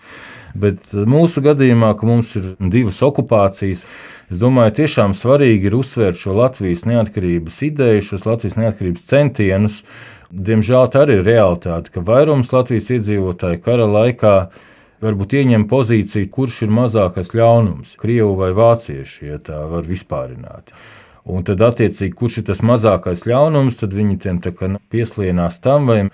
Bet 0.56 0.94
mūsu 0.96 1.44
gadījumā, 1.44 1.92
ka 2.00 2.08
mums 2.08 2.32
ir 2.40 2.54
divas 2.72 3.02
okupācijas, 3.04 3.84
Es 4.26 4.40
domāju, 4.42 4.74
tiešām 4.80 5.12
svarīgi 5.14 5.68
ir 5.68 5.76
uzsvērt 5.78 6.18
šo 6.18 6.34
Latvijas 6.34 6.82
neatkarības 6.88 7.60
ideju, 7.68 8.04
šos 8.08 8.24
Latvijas 8.26 8.56
neatkarības 8.58 9.04
centienus. 9.06 9.82
Diemžēl 10.30 10.88
tā 10.90 11.04
arī 11.04 11.20
ir 11.20 11.28
realitāte, 11.28 11.92
ka 11.94 12.02
vairums 12.02 12.50
Latvijas 12.50 12.90
iedzīvotāju 12.96 13.60
kara 13.62 13.86
laikā 13.86 14.34
varbūt 15.04 15.36
ieņem 15.38 15.68
pozīciju, 15.70 16.30
kurš 16.34 16.64
ir 16.66 16.74
mazākais 16.74 17.30
ļaunums- 17.38 17.94
krievi 18.02 18.32
vai 18.40 18.50
vācieši, 18.56 19.28
ja 19.30 19.38
tā 19.38 19.60
var 19.70 19.86
vispārināt. 19.86 20.74
Un 21.26 21.42
tad, 21.42 21.58
attiecīgi, 21.58 22.14
kurš 22.14 22.38
ir 22.38 22.44
tas 22.50 22.60
mazākais 22.62 23.22
ļaunums, 23.26 23.78
tad 23.78 23.90
viņi 23.90 24.70
nu, 24.70 24.78
pieslienās 24.90 25.60
tam 25.60 25.86
vai 25.86 26.10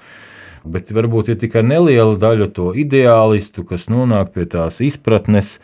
Bet 0.64 0.92
varbūt 0.94 1.32
ir 1.32 1.38
tikai 1.42 1.64
neliela 1.66 2.14
daļa 2.22 2.46
to 2.54 2.68
ideālistu, 2.78 3.64
kas 3.66 3.88
nonāk 3.90 4.30
pie 4.36 4.44
tās 4.46 4.78
izpratnes, 4.84 5.56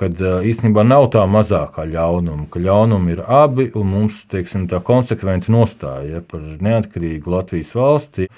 kad 0.00 0.16
īstenībā 0.20 0.84
nav 0.86 1.10
tā 1.12 1.26
mazākā 1.28 1.84
ļaunuma, 1.90 2.48
ka 2.52 2.62
ļaunumi 2.62 3.14
ir 3.16 3.20
abi 3.26 3.68
un 3.76 3.90
mums 3.92 4.22
teiksim, 4.32 4.64
tā 4.70 4.80
konsekventi 4.84 5.52
nostāja 5.52 6.22
par 6.24 6.46
neatkarīgu 6.64 7.34
Latvijas 7.34 7.74
valsti. 7.76 8.30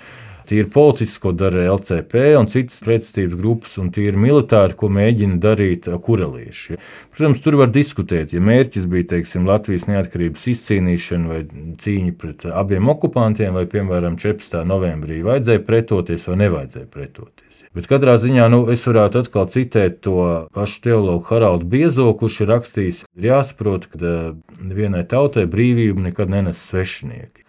Tīri 0.53 0.69
politiski, 0.69 1.21
ko 1.23 1.31
dara 1.33 1.63
LCP 1.73 2.35
un 2.37 2.49
citas 2.53 2.83
pretestības 2.85 3.39
grupas, 3.41 3.79
un 3.81 3.89
tīri 3.95 4.21
militāri, 4.21 4.77
ko 4.77 4.91
mēģina 4.93 5.39
darīt 5.41 5.87
kurelieši. 6.05 6.77
Protams, 7.15 7.41
tur 7.41 7.57
var 7.57 7.71
diskutēt, 7.73 8.35
ja 8.37 8.43
mērķis 8.45 8.85
bija 8.93 9.07
teiksim, 9.15 9.47
Latvijas 9.49 9.87
neatkarības 9.89 10.45
izcīnīšana 10.53 11.31
vai 11.31 11.41
cīņa 11.81 12.13
pret 12.21 12.45
abiem 12.53 12.93
okupantiem, 12.93 13.57
vai, 13.57 13.65
piemēram, 13.73 14.19
14. 14.21 14.61
novembrī 14.69 15.23
vajadzēja 15.25 15.65
pretoties 15.65 16.29
vai 16.29 16.37
nevajadzēja 16.45 16.89
pretoties. 16.93 17.63
Bet 17.73 17.89
katrā 17.89 18.19
ziņā 18.21 18.51
nu, 18.53 18.67
es 18.73 18.85
varētu 18.85 19.23
atkal 19.23 19.49
citēt 19.55 20.03
to 20.05 20.19
pašu 20.53 20.83
teologu 20.85 21.25
Haraldu 21.31 21.71
Biezo, 21.73 22.11
kurš 22.19 22.43
ir 22.45 22.53
rakstījis, 22.53 23.05
ir 23.17 23.31
jāsaprot, 23.31 23.89
ka 23.89 24.19
vienai 24.61 25.07
tautai 25.09 25.47
brīvību 25.49 26.11
nekad 26.11 26.33
nenes 26.33 26.61
svešinieki. 26.69 27.47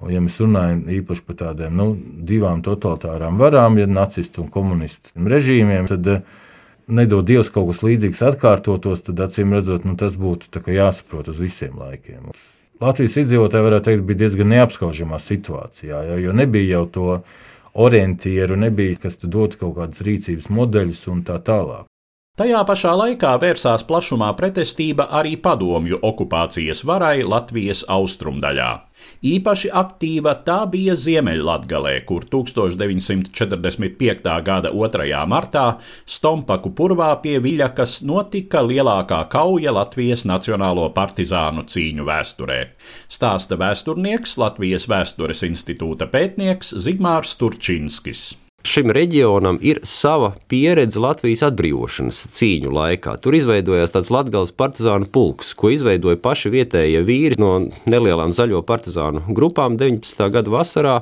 Un, 0.00 0.12
ja 0.14 0.20
mēs 0.24 0.38
runājam 0.40 0.84
īpaši 1.00 1.24
par 1.26 1.36
tādām 1.42 1.74
nu, 1.76 1.88
divām 2.26 2.62
totalitārām 2.64 3.40
varām, 3.40 3.76
ja 3.80 3.88
nacistu 3.88 4.44
un 4.44 4.48
komunistu 4.52 5.12
režīmiem, 5.28 5.90
tad 5.90 6.22
nedod 6.88 7.26
Dievs 7.28 7.52
kaut 7.52 7.68
kas 7.70 7.82
līdzīgs 7.84 8.22
atkārtotos, 8.30 9.04
tad 9.06 9.20
acīm 9.26 9.52
redzot, 9.56 9.84
nu, 9.84 9.98
tas 10.00 10.16
būtu 10.20 10.64
jāsaprot 10.72 11.28
uz 11.32 11.44
visiem 11.44 11.76
laikiem. 11.78 12.32
Latvijas 12.80 13.18
iedzīvotāji 13.20 13.66
varētu 13.66 13.88
teikt, 13.90 14.06
bija 14.08 14.22
diezgan 14.22 14.48
neapskaužamā 14.54 15.20
situācijā, 15.20 16.00
jo 16.24 16.32
nebija 16.32 16.78
jau 16.78 16.86
to 16.94 17.08
orientieru, 17.76 18.56
nebija 18.56 18.96
kas 19.02 19.20
dotu 19.20 19.60
kaut 19.60 19.76
kādas 19.76 20.00
rīcības 20.06 20.48
modeļus 20.48 21.06
un 21.12 21.20
tā 21.28 21.36
tālāk. 21.44 21.84
Tajā 22.40 22.60
pašā 22.64 22.94
laikā 22.96 23.34
vērsās 23.42 23.82
plašumā 23.84 24.30
pretestība 24.38 25.10
arī 25.18 25.34
padomju 25.36 25.98
okupācijas 26.00 26.86
varai 26.88 27.20
Latvijas 27.20 27.82
austrumdaļā. 27.84 28.70
Īpaši 29.26 29.68
aktīva 29.76 30.32
tā 30.46 30.62
bija 30.72 30.94
Ziemeļlatgalē, 30.96 31.92
kur 32.08 32.24
1945. 32.30 34.30
gada 34.46 34.72
2. 34.72 35.26
martā 35.28 35.66
Stompaku 36.08 36.72
purvā 36.72 37.10
pie 37.22 37.38
Viļakas 37.44 38.00
notika 38.08 38.62
lielākā 38.64 39.28
kauja 39.32 39.72
Latvijas 39.76 40.24
Nacionālo 40.28 40.88
partizānu 40.96 41.64
cīņu 41.68 42.04
vēsturē. 42.08 42.60
Stāsta 43.08 43.56
vēsturnieks 43.60 44.38
Latvijas 44.40 44.88
Vēstures 44.90 45.44
institūta 45.46 46.08
pētnieks 46.10 46.74
Zigmārs 46.80 47.36
Turčinskis. 47.40 48.39
Šim 48.60 48.90
reģionam 48.92 49.56
ir 49.64 49.78
sava 49.88 50.34
pieredze 50.52 51.00
Latvijas 51.00 51.40
atbrīvošanas 51.46 52.18
cīņu 52.36 52.72
laikā. 52.76 53.14
Tur 53.24 53.32
izveidojās 53.38 53.94
tāds 53.94 54.10
Latvijas 54.12 54.52
partizānu 54.52 55.08
pulks, 55.08 55.54
ko 55.56 55.70
izveidoja 55.72 56.18
paši 56.20 56.52
vietējie 56.52 57.00
vīri 57.08 57.38
no 57.40 57.54
nelielām 57.88 58.34
zaļo 58.36 58.60
partizānu 58.68 59.22
grupām 59.32 59.78
19. 59.80 60.26
gada 60.34 60.52
vasarā, 60.52 60.96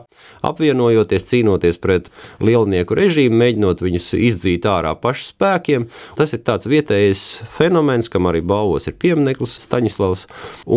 apvienojoties, 0.46 1.26
cīnoties 1.32 1.80
pret 1.82 2.12
lielnieku 2.38 2.94
režīmu, 2.94 3.40
mēģinot 3.42 3.82
viņus 3.82 4.12
izdzīt 4.14 4.68
ārā 4.70 4.94
pašu 5.02 5.32
spēkiem. 5.32 5.88
Tas 6.20 6.36
ir 6.38 6.44
tāds 6.46 6.70
vietējs 6.70 7.24
fenomens, 7.58 8.06
kam 8.12 8.30
arī 8.30 8.44
balvos 8.46 8.86
ir 8.86 8.94
piemineklis 9.02 9.58
Staņislavs. 9.66 10.28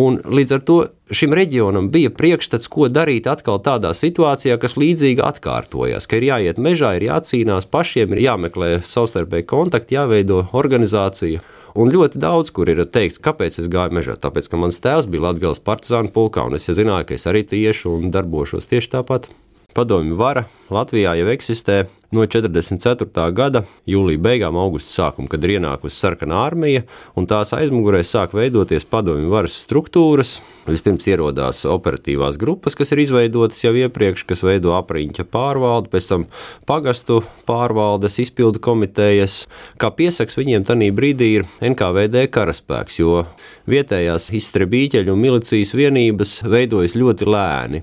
Un 0.02 0.18
līdz 0.26 0.58
ar 0.58 0.66
to 0.66 0.80
šim 1.16 1.34
reģionam 1.36 1.88
bija 1.92 2.10
priekšstats, 2.14 2.68
ko 2.72 2.88
darīt 2.92 3.28
atkal 3.30 3.60
tādā 3.62 3.92
situācijā, 3.96 4.58
kas 4.60 4.76
līdzīgi 4.80 5.24
atkārtojas. 5.24 6.08
Ka 6.08 6.18
ir 6.18 6.28
jāiet 6.28 6.60
mežā, 6.62 6.94
ir 6.98 7.08
jācīnās 7.08 7.68
pašiem, 7.72 8.14
ir 8.14 8.24
jāmeklē 8.26 8.70
savstarpēji 8.86 9.48
kontakti, 9.48 9.98
jāveido 9.98 10.46
organizācija. 10.52 11.42
Un 11.72 11.88
ļoti 11.88 12.20
daudz, 12.20 12.50
kur 12.52 12.68
ir 12.68 12.82
teikts, 12.84 13.20
kāpēc 13.22 13.56
es 13.62 13.70
gāju 13.72 13.96
mežā. 13.96 14.18
Tāpēc, 14.20 14.50
ka 14.52 14.60
mans 14.60 14.80
tēvs 14.84 15.08
bija 15.08 15.30
Latvijas 15.30 15.62
partizānu 15.64 16.12
pulkā, 16.12 16.44
un 16.44 16.58
es 16.58 16.68
ja 16.68 16.76
zināju, 16.76 17.08
ka 17.08 17.16
es 17.16 17.24
arī 17.30 17.46
tieši 17.48 17.88
un 17.88 18.12
darbošos 18.12 18.68
tieši 18.68 18.92
tāpat. 18.98 19.30
Padomju 19.76 20.16
vara 20.20 20.46
Latvijā 20.72 21.16
jau 21.18 21.28
eksistē 21.32 21.82
no 22.12 22.26
44. 22.28 23.32
gada 23.32 23.62
jūlija 23.88 24.20
beigām, 24.20 24.56
augusta 24.60 24.90
sākuma, 24.92 25.30
kad 25.32 25.44
ir 25.44 25.54
ienākusi 25.56 25.96
sarkanā 25.96 26.42
armija, 26.44 26.84
un 27.16 27.26
tās 27.28 27.54
aizmugurē 27.56 28.02
sāk 28.04 28.34
veidoties 28.36 28.84
padomju 28.88 29.32
varas 29.32 29.56
struktūras. 29.64 30.34
Vispirms 30.68 31.08
ierodās 31.08 31.64
operatīvās 31.66 32.36
grupas, 32.38 32.76
kas 32.78 32.92
ir 32.92 33.02
izveidotas 33.02 33.64
jau 33.64 33.72
iepriekš, 33.80 34.26
kas 34.28 34.44
veido 34.44 34.76
apriņķa 34.76 35.26
pārvaldi, 35.32 35.90
pēc 35.92 36.10
tam 36.12 36.26
pagastu 36.68 37.22
pārvaldes, 37.48 38.20
izpildu 38.22 38.60
komitejas. 38.62 39.46
Kā 39.80 39.90
piesaks 39.96 40.38
viņiem 40.38 40.68
tajā 40.68 40.92
brīdī 40.94 41.32
ir 41.40 41.48
NKVD 41.64 42.28
karaspēks, 42.32 43.00
jo 43.00 43.24
vietējās 43.72 44.30
izstrebīķeļu 44.36 45.16
un 45.16 45.24
milicijas 45.24 45.74
vienības 45.78 46.42
veidojas 46.44 46.96
ļoti 46.98 47.32
lēni. 47.32 47.82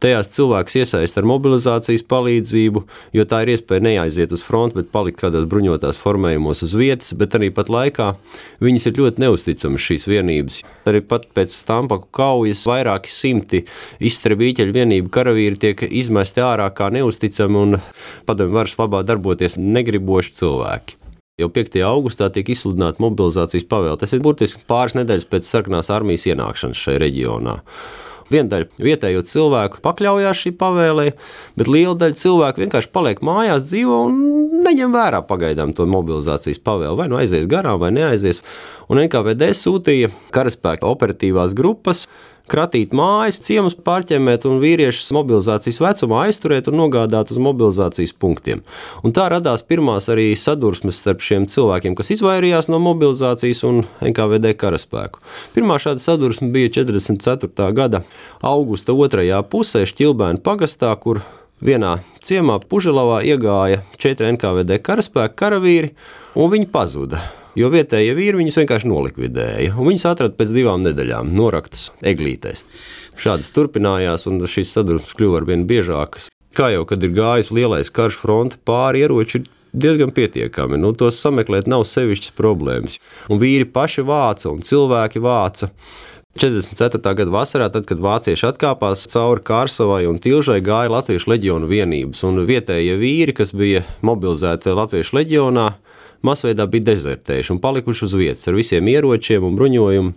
Tajās 0.00 0.30
cilvēks 0.32 0.78
iesaist 0.80 1.18
ar 1.20 1.26
mobilizācijas 1.28 2.06
palīdzību, 2.08 2.80
jo 3.12 3.24
tā 3.28 3.42
ir 3.44 3.50
iespēja 3.52 3.84
neaiziet 3.84 4.30
uz 4.32 4.40
fronti, 4.40 4.78
bet 4.78 4.88
palikt 4.94 5.20
kādās 5.20 5.44
bruņotās 5.50 6.00
formējumos 6.00 6.64
uz 6.64 6.72
vietas, 6.80 7.12
bet 7.20 7.36
arī 7.36 7.50
pat 7.52 7.68
laikā 7.68 8.06
viņas 8.64 8.88
ir 8.88 8.96
ļoti 9.02 9.24
neusticamas 9.26 9.84
šīs 9.84 10.08
vienības. 10.08 10.62
Arī 10.88 11.04
pat 11.04 11.28
pēc 11.36 11.52
Stampaku 11.52 12.08
kaujas 12.16 12.64
vairāki 12.70 13.12
simti 13.12 13.66
izstrebīķeļu 14.00 14.78
vienību 14.80 15.12
karavīri 15.12 15.60
tiek 15.66 15.84
izmesti 15.90 16.40
ārā 16.48 16.72
kā 16.72 16.88
neusticami 16.96 17.60
un 17.60 17.82
padomju 18.24 18.56
varas 18.56 18.80
labā 18.80 19.04
darboties 19.04 19.60
negriboši 19.60 20.38
cilvēki. 20.40 20.96
Jau 21.40 21.52
5. 21.52 21.76
augustā 21.84 22.32
tiek 22.32 22.48
izsludināta 22.52 23.04
mobilizācijas 23.04 23.68
pavēle. 23.68 24.00
Tas 24.00 24.16
ir 24.16 24.24
burtiski 24.24 24.64
pāris 24.68 24.96
nedēļas 24.96 25.28
pēc 25.28 25.48
sarkanās 25.48 25.92
armijas 25.92 26.24
ienākšanas 26.32 26.86
šajā 26.88 27.00
reģionā. 27.04 27.60
Viena 28.30 28.48
daļa 28.52 28.68
vietējo 28.78 29.24
cilvēku 29.26 29.80
pakļaujās 29.84 30.42
šī 30.44 30.52
pavēlē, 30.60 31.06
bet 31.58 31.70
liela 31.70 31.96
daļa 31.98 32.18
cilvēku 32.20 32.64
vienkārši 32.64 32.92
paliek 32.94 33.22
mājās, 33.26 33.66
dzīvo 33.66 34.00
un 34.06 34.20
neņem 34.66 34.94
vērā 34.94 35.22
pagaidām 35.26 35.74
to 35.74 35.86
mobilizācijas 35.90 36.62
pavēli. 36.62 36.96
Vai 37.00 37.08
nu 37.10 37.18
aizies 37.20 37.48
garām, 37.50 37.80
vai 37.82 37.90
neaizies. 37.96 38.42
Un 38.90 39.02
NKVD 39.02 39.50
sūtīja 39.54 40.12
karaspēka 40.34 40.88
operatīvās 40.90 41.56
grupas 41.58 42.06
kratīt 42.50 42.94
mājas, 42.96 43.40
ciemus 43.44 43.76
pārķemmēt 43.78 44.46
un 44.50 44.58
vīriešus 44.62 45.12
mobilizācijas 45.14 45.80
vecumā 45.82 46.24
aizturēt 46.26 46.70
un 46.70 46.80
nogādāt 46.82 47.32
uz 47.32 47.40
mobilizācijas 47.42 48.14
punktiem. 48.18 48.64
Un 49.06 49.14
tā 49.16 49.28
radās 49.32 49.64
pirmās 49.66 50.10
arī 50.12 50.30
sadursmes 50.38 51.00
starp 51.00 51.24
šiem 51.24 51.46
cilvēkiem, 51.50 51.96
kas 51.98 52.12
izvairījās 52.16 52.70
no 52.72 52.80
mobilizācijas 52.82 53.62
un 53.68 53.84
NKVD 54.02 54.54
karaspēku. 54.60 55.22
Pirmā 55.54 55.78
šāda 55.82 56.02
sadursme 56.02 56.50
bija 56.54 56.74
44. 56.80 57.70
gada 57.76 58.04
augusta 58.42 58.96
otrajā 58.96 59.42
pusē 59.50 59.86
Šķilbēna 59.88 60.42
pagastā, 60.44 60.92
kur 61.00 61.22
vienā 61.64 61.98
ciemā 62.24 62.58
Puželavā 62.66 63.20
iegāja 63.28 63.84
četri 64.00 64.32
NKVD 64.34 64.80
karaspēka 64.84 65.36
karavīri, 65.44 65.94
un 66.34 66.50
viņi 66.54 66.70
pazuda 66.72 67.22
jo 67.58 67.70
vietējie 67.72 68.16
vīri 68.18 68.40
viņus 68.40 68.58
vienkārši 68.62 68.90
nolikvidēja. 68.90 69.76
Viņus 69.78 70.06
atrada 70.10 70.36
pēc 70.38 70.52
divām 70.54 70.84
nedēļām, 70.86 71.32
noraktas 71.36 71.88
eglītēs. 72.06 72.66
Šādas 73.20 73.50
turpinājās, 73.56 74.26
un 74.30 74.42
šīs 74.44 74.74
sadarbības 74.76 75.16
kļuva 75.18 75.40
ar 75.40 75.48
vien 75.48 75.64
biežākas. 75.68 76.30
Kā 76.56 76.72
jau 76.72 76.84
kad 76.88 77.02
ir 77.06 77.14
gājis 77.14 77.52
lielais 77.54 77.92
karš 77.94 78.18
fronte, 78.18 78.58
pāri 78.66 79.04
ieroči 79.04 79.40
ir 79.40 79.50
diezgan 79.72 80.10
pietiekami. 80.14 80.78
Nu, 80.80 80.92
tos 80.98 81.20
sameklēt 81.22 81.68
nav 81.70 81.84
sevišķas 81.86 82.34
problēmas. 82.38 82.98
Un 83.30 83.42
vīri 83.42 83.68
paši 83.70 84.06
vāca 84.06 84.50
un 84.50 84.64
cilvēki 84.66 85.22
vāca. 85.22 85.70
44. 86.38 87.02
gada 87.18 87.32
vasarā, 87.34 87.66
tad, 87.74 87.88
kad 87.88 87.98
vācieši 88.02 88.46
atkāpās 88.52 89.02
cauri 89.10 89.42
Kārsavai 89.42 90.04
un 90.06 90.20
Tilžai, 90.22 90.60
gāja 90.62 90.92
Latvijas 90.92 91.26
leģionu 91.26 91.66
vienības, 91.70 92.22
un 92.28 92.44
vietējie 92.46 92.94
vīri, 93.00 93.34
kas 93.34 93.50
bija 93.50 93.82
mobilizēti 94.06 94.70
Latvijas 94.78 95.10
leģionā, 95.16 95.66
masveidā 96.26 96.66
bija 96.70 96.90
dezertējuši 96.90 97.54
un 97.54 97.60
palikuši 97.62 98.04
uz 98.06 98.16
vietas 98.18 98.48
ar 98.50 98.58
visiem 98.58 98.88
ieročiem 98.92 99.46
un 99.46 99.56
bruņojumu. 99.58 100.12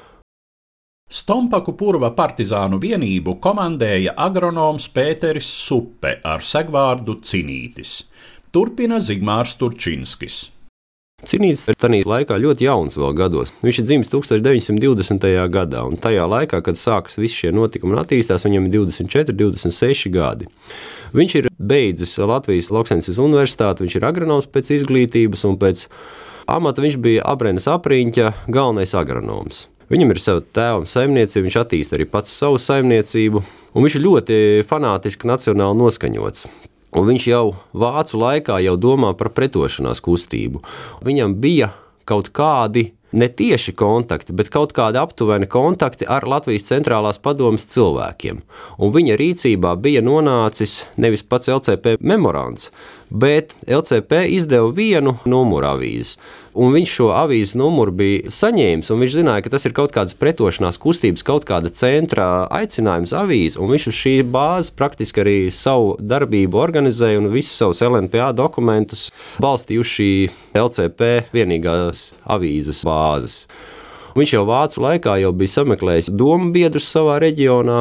Stompaku 1.14 1.76
purva 1.78 2.10
partizānu 2.16 2.80
vienību 2.82 3.36
komandēja 3.44 4.16
agronoms 4.18 4.88
Pēteris 4.96 5.46
Supe 5.46 6.16
ar 6.26 6.42
segvārdu 6.42 7.20
Cinītis. 7.22 8.00
Turpina 8.54 8.98
Zigmārs 9.04 9.54
Turčinskis. 9.60 10.53
Cinīts 11.24 11.64
ir 11.72 11.78
tajā 11.80 12.04
laikā 12.08 12.36
ļoti 12.42 12.66
jauns 12.68 12.98
vēl 13.00 13.14
gados. 13.16 13.54
Viņš 13.64 13.80
ir 13.80 13.86
dzimis 13.88 14.12
1920. 14.12 15.28
gadā, 15.54 15.84
un 15.88 15.96
tajā 16.02 16.26
laikā, 16.28 16.60
kad 16.66 16.80
sākas 16.80 17.16
visi 17.20 17.44
šie 17.44 17.54
notikumi 17.56 17.96
un 17.96 18.02
attīstās, 18.02 18.44
viņam 18.44 18.68
ir 18.68 18.74
24, 18.76 19.36
26 19.40 20.12
gadi. 20.14 20.50
Viņš 21.16 21.36
ir 21.40 21.48
beidzis 21.58 22.18
Latvijas 22.20 22.72
Lauksaimniecības 22.74 23.22
universitāti, 23.24 23.86
viņš 23.86 23.98
ir 24.00 24.08
agronoms 24.10 24.50
pēc 24.52 24.74
izglītības 24.80 25.46
un 25.48 25.60
pēc 25.62 25.86
amata 26.52 26.84
viņš 26.84 27.00
bija 27.00 27.24
Abrenes 27.30 27.70
apriņķa 27.72 28.34
galvenais 28.52 28.96
agronoms. 28.98 29.68
Viņam 29.94 30.12
ir 30.12 30.20
sava 30.24 30.44
tēva 30.44 30.88
saimniecība, 30.90 31.48
viņš 31.48 31.58
attīstīja 31.62 32.00
arī 32.00 32.10
pats 32.10 32.34
savu 32.34 32.60
saimniecību, 32.60 33.44
un 33.76 33.86
viņš 33.86 33.98
ir 34.00 34.06
ļoti 34.08 34.38
fanātiski 34.68 35.30
nacionāli 35.30 35.80
noskaņots. 35.84 36.48
Un 36.94 37.08
viņš 37.10 37.28
jau 37.28 37.46
vācu 37.74 38.20
laikā 38.22 38.60
jau 38.62 38.76
domā 38.78 39.14
par 39.18 39.32
pretošanās 39.34 40.02
kustību. 40.04 40.62
Viņam 41.06 41.38
bija 41.42 41.72
kaut 42.06 42.30
kādi 42.36 42.92
ne 43.14 43.30
tieši 43.30 43.76
kontakti, 43.78 44.34
bet 44.34 44.50
kaut 44.54 44.74
kādi 44.76 45.00
aptuveni 45.02 45.48
kontakti 45.50 46.08
ar 46.10 46.26
Latvijas 46.28 46.68
centrālās 46.72 47.22
padomas 47.22 47.68
cilvēkiem. 47.70 48.42
Un 48.82 48.94
viņa 48.96 49.20
rīcībā 49.20 49.76
bija 49.82 50.04
nonācis 50.06 50.84
nevis 50.98 51.24
pats 51.24 51.52
LCP 51.54 51.98
memorands, 52.02 52.72
bet 53.14 53.54
LCP 53.68 54.26
izdeva 54.34 54.72
vienu 54.74 55.18
numuru 55.30 55.70
avīzes. 55.76 56.18
Un 56.54 56.74
viņš 56.74 56.92
šo 56.98 57.08
avīzes 57.18 57.56
numuru 57.58 57.94
bija 57.98 58.30
saņēmis, 58.34 58.90
un 58.94 59.02
viņš 59.02 59.14
zināja, 59.16 59.44
ka 59.46 59.54
tas 59.54 59.66
ir 59.66 59.74
kaut 59.78 59.94
kādas 59.94 60.18
pretošanās 60.18 60.78
kustības, 60.82 61.26
kaut 61.26 61.48
kāda 61.50 61.72
centra 61.74 62.46
aicinājums 62.54 63.14
avīze, 63.18 63.58
un 63.62 63.74
viņš 63.74 63.88
uz 63.90 63.98
šī 63.98 64.16
bāzes 64.34 64.74
praktiski 64.78 65.24
arī 65.24 65.38
savu 65.54 65.96
darbību 66.02 66.62
organizēja 66.62 67.22
un 67.22 67.32
visus 67.34 67.58
savus 67.58 67.82
LNPA 67.86 68.32
dokumentus 68.38 69.08
balstīja 69.42 69.82
uz 69.82 69.94
šī 69.96 70.12
LCP 70.58 71.14
vienīgās 71.34 72.12
avīzes 72.38 72.84
bāzes. 72.86 73.03
Viņš 74.14 74.36
jau 74.36 74.44
vācu 74.46 74.84
laikā 74.84 75.18
jau 75.24 75.32
bija 75.34 75.56
sameklējis 75.56 76.12
domu 76.14 76.52
biedrus 76.54 76.86
savā 76.94 77.18
reģionā, 77.24 77.80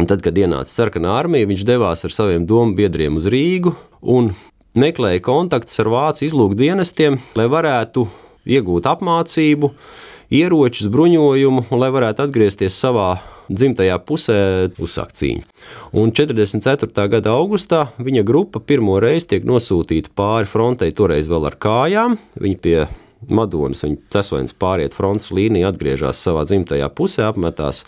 un 0.00 0.08
tad, 0.08 0.22
kad 0.24 0.38
ienāca 0.40 0.72
sarkanā 0.72 1.12
armija, 1.20 1.48
viņš 1.50 1.64
devās 1.68 2.04
ar 2.08 2.14
saviem 2.14 2.46
domu 2.48 2.76
biedriem 2.78 3.18
uz 3.20 3.28
Rīgu, 3.32 3.74
un 4.00 4.32
meklēja 4.76 5.20
kontaktus 5.24 5.80
ar 5.84 5.92
vācu 5.92 6.24
izlūkdienestiem, 6.28 7.20
lai 7.36 7.48
varētu 7.52 8.06
iegūt 8.56 8.88
apmācību, 8.88 9.72
ieročus, 10.32 10.90
bruņojumu, 10.92 11.68
lai 11.76 11.92
varētu 11.94 12.24
atgriezties 12.24 12.76
savā 12.80 13.14
dzimtajā 13.52 13.96
pusē, 14.02 14.38
uzsākt 14.82 15.20
cīņu. 15.20 15.44
Un 16.00 16.12
44. 16.16 17.08
gada 17.12 17.34
augustā 17.36 17.86
viņa 18.00 18.24
grupa 18.26 18.62
pirmo 18.64 18.98
reizi 19.02 19.34
tiek 19.34 19.46
nosūtīta 19.46 20.10
pāri 20.16 20.48
frontei, 20.50 20.94
toreiz 20.96 21.28
vēl 21.30 21.46
ar 21.50 21.58
kājām. 21.62 22.16
Viņa 22.42 22.62
pie 22.64 22.78
Madonas, 23.32 23.82
viņa 23.84 23.98
cesvainas 24.14 24.54
pāriet 24.56 24.96
frontes 24.96 25.32
līniju, 25.34 25.68
atgriežas 25.70 26.20
savā 26.22 26.44
dzimtajā 26.48 26.88
pusē, 26.96 27.26
apmetās 27.30 27.84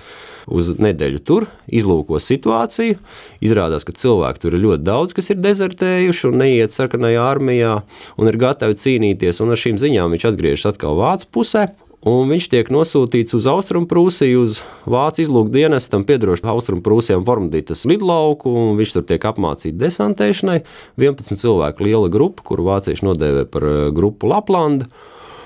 uz 0.48 0.70
nedēļu 0.80 1.22
tur, 1.24 1.48
izlūko 1.68 2.20
situāciju. 2.22 2.98
Izrādās, 3.44 3.84
ka 3.86 3.96
cilvēki 3.96 4.42
tur 4.42 4.56
ir 4.56 4.64
ļoti 4.64 4.86
daudz, 4.86 5.16
kas 5.16 5.30
ir 5.32 5.42
dezertējuši 5.44 6.30
un 6.30 6.40
neiet 6.42 6.74
sarkanajā 6.74 7.26
armijā 7.26 7.74
un 8.16 8.30
ir 8.30 8.40
gatavi 8.40 8.78
cīnīties. 8.80 9.42
Un 9.44 9.54
ar 9.54 9.60
šīm 9.60 9.80
ziņām 9.82 10.16
viņš 10.16 10.30
atgriežas 10.32 10.72
atkal 10.72 10.98
Vācijas 10.98 11.30
pusē. 11.34 11.68
Un 12.06 12.28
viņš 12.30 12.46
tiek 12.52 12.68
nosūtīts 12.70 13.34
uz 13.34 13.48
Austrumprūsiju, 13.50 14.44
uz 14.46 14.60
Vācijas 14.86 15.26
izlūkdienestam, 15.26 16.04
piedarošu 16.06 16.46
Austrumprūsijam 16.46 17.24
Vormdītas 17.26 17.82
lidlauku, 17.90 18.52
un 18.54 18.78
viņš 18.78 18.94
tur 18.94 19.06
tiek 19.08 19.26
apmācīts 19.26 19.76
desantēšanai. 19.80 20.60
11 20.94 21.42
cilvēku 21.42 21.88
liela 21.88 22.06
grupa, 22.12 22.44
kuru 22.46 22.68
vācieši 22.70 23.02
nodēvē 23.02 23.44
par 23.50 23.66
eh, 23.66 23.80
grupu 23.94 24.30
Laplanda, 24.30 24.86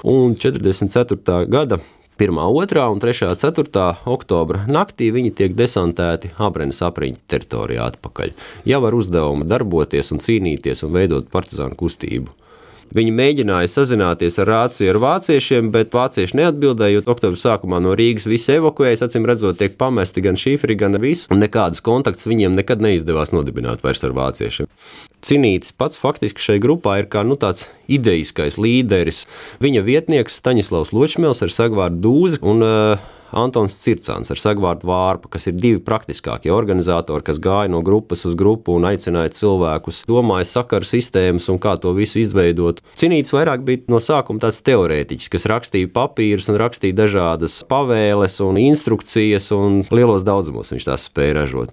un 0.02 0.34
44. 0.34 1.46
gada 1.48 1.78
1, 2.18 2.28
2 2.66 2.90
un 2.92 3.00
3, 3.00 3.34
4 3.36 3.86
oktobra 4.06 4.66
naktī 4.68 5.08
viņi 5.14 5.32
tiek 5.38 5.56
desantēti 5.58 6.30
Abrenes 6.38 6.82
apriņķa 6.84 7.24
teritorijā 7.26 7.88
atpakaļ. 7.92 8.34
Jau 8.68 8.82
ar 8.86 8.94
uzdevumu 8.94 9.48
darboties 9.48 10.12
un 10.14 10.20
cīnīties 10.22 10.84
un 10.86 10.94
veidot 10.94 11.30
partizānu 11.32 11.78
kustību. 11.78 12.30
Viņi 12.92 13.12
mēģināja 13.16 13.70
sazināties 13.72 14.36
ar 14.42 14.50
rāciju 14.50 14.90
ar 14.92 14.98
vāciešiem, 15.00 15.70
bet 15.72 15.94
vācieši 15.96 16.36
neatbildēja, 16.42 16.98
jo 16.98 17.04
oktobra 17.14 17.40
sākumā 17.40 17.78
no 17.80 17.94
Rīgas 17.96 18.26
visi 18.28 18.52
evakuējas, 18.58 19.04
acīm 19.06 19.28
redzot, 19.28 19.56
tiek 19.60 19.78
pamesti 19.80 20.24
gan 20.24 20.36
šifri, 20.40 20.76
gan 20.76 20.98
viss, 21.00 21.30
un 21.32 21.40
nekādus 21.40 21.80
kontaktus 21.84 22.28
viņiem 22.28 22.58
nekad 22.58 22.84
neizdevās 22.84 23.32
nodibināt 23.32 23.84
vairs 23.86 24.04
ar 24.04 24.12
vāciešiem. 24.18 24.68
Cinītis 25.24 25.72
pats 25.78 25.96
faktiski 26.00 26.44
šai 26.44 26.58
grupā 26.60 26.98
ir 27.00 27.08
kā 27.08 27.24
nu, 27.24 27.38
tāds 27.40 27.70
idejiskais 27.88 28.60
līderis. 28.60 29.24
Viņa 29.64 29.86
vietnieks 29.88 30.36
Staņislavs 30.42 30.92
Ločmēls 30.92 31.44
ar 31.46 31.54
sagvārdu 31.54 32.02
Dūzi 32.04 32.42
un 32.44 32.66
uh, 32.66 33.10
Antons 33.32 33.78
Circāns 33.80 34.28
ar 34.32 34.40
Sagvārdu 34.40 34.86
Vārpu, 34.90 35.30
kas 35.32 35.48
ir 35.48 35.56
divi 35.56 35.80
praktiskākie 35.80 36.52
organizatori, 36.52 37.24
kas 37.24 37.40
gāja 37.42 37.70
no 37.72 37.80
grupas 37.84 38.26
uz 38.28 38.36
grupu 38.38 38.76
un 38.76 38.84
aicināja 38.90 39.32
cilvēkus, 39.38 40.02
domāja 40.08 40.48
sakaru 40.50 40.88
sistēmas 40.88 41.48
un 41.52 41.60
kā 41.62 41.74
to 41.80 41.94
visu 41.96 42.20
izveidot. 42.20 42.82
Cinīts 42.98 43.32
vairāk 43.32 43.64
bija 43.64 43.92
no 43.92 44.02
sākuma 44.04 44.44
tāds 44.44 44.60
teorētiķis, 44.66 45.30
kas 45.32 45.48
rakstīja 45.48 45.92
papīrus 45.94 46.50
un 46.52 46.60
rakstīja 46.60 46.98
dažādas 47.00 47.56
pavēles 47.70 48.36
un 48.44 48.60
instrukcijas, 48.60 49.48
un 49.56 49.80
lielos 49.88 50.26
daudzumos 50.28 50.74
viņš 50.74 50.90
tās 50.90 51.08
spēja 51.08 51.40
ražot. 51.40 51.72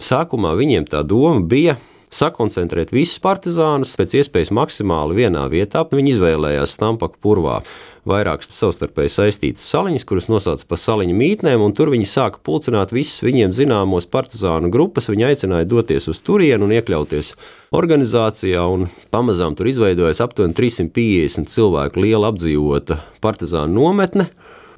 Sākumā 0.00 0.56
viņiem 0.58 0.90
tā 0.90 1.04
doma 1.06 1.44
bija 1.44 1.78
sakoncentrēt 2.10 2.90
visus 2.94 3.20
partizānus 3.22 3.94
pēc 3.98 4.16
iespējas 4.20 4.50
maksimāli 4.54 5.20
vienā 5.22 5.46
vietā. 5.52 5.84
Viņi 5.86 6.16
izvēlējās 6.16 6.74
Stampaku 6.76 7.20
purvā 7.22 7.60
vairākas 8.08 8.52
savstarpēji 8.56 9.12
saistītas 9.14 9.64
saliņas, 9.70 10.04
kuras 10.08 10.28
nosauca 10.32 10.66
par 10.68 10.80
saliņu 10.80 11.16
mītnēm, 11.16 11.62
un 11.64 11.74
tur 11.76 11.92
viņi 11.92 12.08
sāka 12.08 12.40
pulcināt 12.46 12.94
visus 12.96 13.24
viņiem 13.26 13.54
zināmos 13.56 14.08
partizānu 14.10 14.70
grupas. 14.72 15.10
Viņi 15.10 15.28
aicināja 15.30 15.68
doties 15.68 16.08
uz 16.12 16.22
turieni 16.24 16.66
un 16.66 16.74
iekļauties 16.76 17.34
organizācijā, 17.76 18.62
un 18.64 18.88
pamazām 19.14 19.58
tur 19.58 19.70
izveidojas 19.70 20.22
aptuveni 20.24 20.56
350 20.56 21.50
cilvēku 21.52 22.04
liela 22.06 22.32
apdzīvota 22.32 23.00
partizānu 23.24 23.76
nometne 23.80 24.30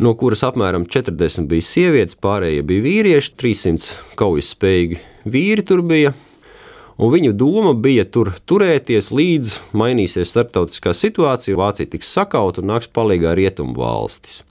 no 0.02 0.14
kuras 0.18 0.42
apmēram 0.46 0.86
40 0.90 1.48
bija 1.50 1.66
sievietes, 1.66 2.18
pārējie 2.22 2.64
bija 2.66 2.86
vīrieši, 2.86 3.34
300 3.38 4.16
kaujas 4.18 4.52
spējīgi 4.56 5.00
vīri 5.28 5.64
tur 5.66 5.84
bija 5.86 6.14
un 7.02 7.10
viņu 7.10 7.34
doma 7.34 7.74
bija 7.74 8.06
tur 8.06 8.30
turēties 8.46 9.10
līdz 9.10 9.58
mainīsies 9.74 10.30
starptautiskā 10.30 10.94
situācija, 10.94 11.58
Vācija 11.58 11.90
tiks 11.90 12.14
sakauta 12.14 12.62
un 12.62 12.70
nāks 12.70 12.90
palīgā 12.94 13.34
rietumu 13.38 13.74
valstis. 13.80 14.42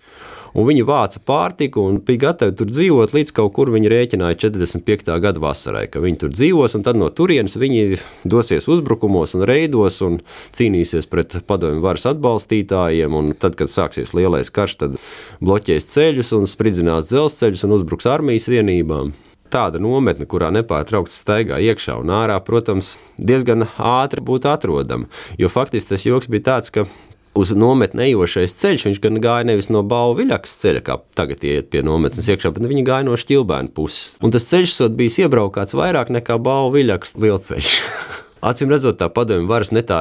Un 0.52 0.66
viņi 0.68 0.84
vāca 0.84 1.22
pārtiku 1.24 1.86
un 1.88 2.02
bija 2.04 2.26
gatavi 2.26 2.52
tur 2.60 2.68
dzīvot 2.68 3.14
līdz 3.16 3.32
kaut 3.38 3.54
kur 3.56 3.72
viņi 3.72 3.88
rēķināja 3.94 4.36
45. 4.50 5.14
gada 5.24 5.40
vasarai, 5.40 5.86
ka 5.88 6.04
viņi 6.04 6.20
tur 6.26 6.34
dzīvos, 6.34 6.76
un 6.76 6.84
tad 6.84 7.00
no 7.00 7.08
turienes 7.16 7.56
viņi 7.56 8.02
dosies 8.28 8.68
uzbrukumos 8.68 9.38
un 9.38 9.48
reidos 9.48 10.02
un 10.04 10.20
cīnīsies 10.52 11.08
pret 11.08 11.40
padomju 11.48 11.80
varas 11.86 12.10
atbalstītājiem. 12.12 13.16
Un 13.16 13.32
tad, 13.40 13.56
kad 13.56 13.72
sāksies 13.72 14.12
lielais 14.18 14.52
karš, 14.52 14.80
tad 14.84 15.00
bloķēs 15.40 15.88
ceļus 15.96 16.36
un 16.36 16.52
spridzinās 16.52 17.08
dzelzceļus 17.14 17.68
un 17.70 17.80
uzbruks 17.80 18.12
armijas 18.12 18.52
vienībām 18.52 19.16
tāda 19.52 19.82
nometne, 19.84 20.28
kurā 20.30 20.50
nepārtraukti 20.56 21.14
staigā 21.14 21.60
iekšā 21.72 22.00
un 22.02 22.14
ārā, 22.16 22.40
protams, 22.46 22.96
diezgan 23.20 23.68
ātri 23.78 24.24
būtu 24.26 24.52
atrodama. 24.52 25.10
Jo 25.40 25.52
faktiski 25.52 25.94
tas 25.94 26.08
joks 26.08 26.32
bija 26.32 26.48
tāds, 26.54 26.74
ka 26.74 26.88
uz 27.38 27.54
nometni 27.56 28.10
ejošais 28.10 28.56
ceļš, 28.60 28.88
viņš 28.90 29.02
gan 29.04 29.20
gāja 29.24 29.48
nevis 29.48 29.72
no 29.72 29.84
Bauviļakas 29.88 30.58
ceļa, 30.64 30.84
kā 30.88 30.98
tagad 31.18 31.46
iet 31.48 31.70
pie 31.72 31.84
nometnes 31.88 32.28
iekšā, 32.32 32.52
bet 32.56 32.68
viņi 32.72 32.88
gāja 32.88 33.08
no 33.08 33.20
Šķilbēna 33.20 33.72
puses. 33.76 34.18
Un 34.24 34.34
tas 34.36 34.48
ceļš 34.50 34.76
sot 34.76 34.98
bijis 35.00 35.22
iebraukāts 35.24 35.78
vairāk 35.78 36.12
nekā 36.12 36.40
Bauviļakas 36.42 37.16
lielceļš. 37.22 37.72
Acīm 38.42 38.72
redzot, 38.74 38.96
tā 38.98 39.06
padomju 39.14 39.46
varas 39.46 39.70
ne 39.70 39.84
tā 39.86 39.98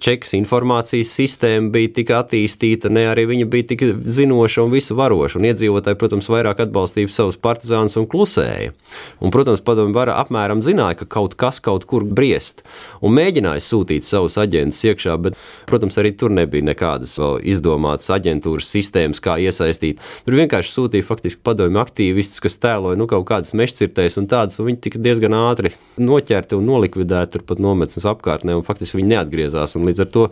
čekas 0.00 0.30
informācijas 0.38 1.10
sistēma 1.18 1.68
bija 1.74 1.90
tik 1.98 2.12
attīstīta, 2.16 2.88
ne 2.88 3.02
arī 3.10 3.26
viņa 3.28 3.48
bija 3.52 3.66
tik 3.74 3.82
zinoša 4.08 4.62
un 4.64 4.70
visu 4.72 4.96
varoša. 4.96 5.36
Un 5.36 5.44
iedzīvotāji, 5.50 5.98
protams, 6.00 6.30
vairāk 6.32 6.62
atbalstīja 6.64 7.12
savus 7.12 7.36
partizānus 7.36 7.98
un 8.00 8.06
klusēja. 8.08 8.72
Un, 9.20 9.32
protams, 9.34 9.60
padomju 9.66 9.92
vara 9.92 10.14
apmēram 10.22 10.62
zināja, 10.64 11.02
ka 11.02 11.08
kaut 11.18 11.36
kas 11.36 11.60
kaut 11.60 11.84
kur 11.90 12.06
briest 12.08 12.62
un 13.04 13.12
mēģināja 13.18 13.60
sūtīt 13.66 14.08
savus 14.08 14.38
aģentus 14.40 14.80
iekšā, 14.88 15.18
bet, 15.20 15.36
protams, 15.68 16.00
arī 16.00 16.14
tur 16.16 16.32
nebija 16.32 16.64
nekādas 16.64 17.18
izdomātas 17.44 18.08
aģentūras 18.16 18.72
sistēmas, 18.78 19.20
kā 19.20 19.36
iesaistīt. 19.44 20.00
Tur 20.24 20.38
vienkārši 20.40 20.72
sūtīja 20.72 21.04
faktiski 21.04 21.44
padomju 21.44 21.84
aktīvistus, 21.84 22.40
kas 22.48 22.56
tēloja 22.64 22.96
nu, 22.96 23.10
kaut 23.12 23.28
kādas 23.28 23.52
mešcirtēs 23.52 24.16
un 24.22 24.32
tādas, 24.32 24.56
un 24.56 24.72
viņi 24.72 24.82
tika 24.88 25.04
diezgan 25.04 25.36
ātri 25.42 25.76
noķerti 26.00 26.56
un 26.56 26.72
nolikvidēti 26.72 27.36
turpat 27.36 27.60
no 27.60 27.73
nometnes 27.74 28.08
apkārtnē, 28.08 28.56
un 28.56 28.64
faktiski 28.66 29.02
viņi 29.02 29.12
neatgriezās. 29.16 29.76
Līdz 29.76 30.06
ar 30.06 30.10
to 30.14 30.26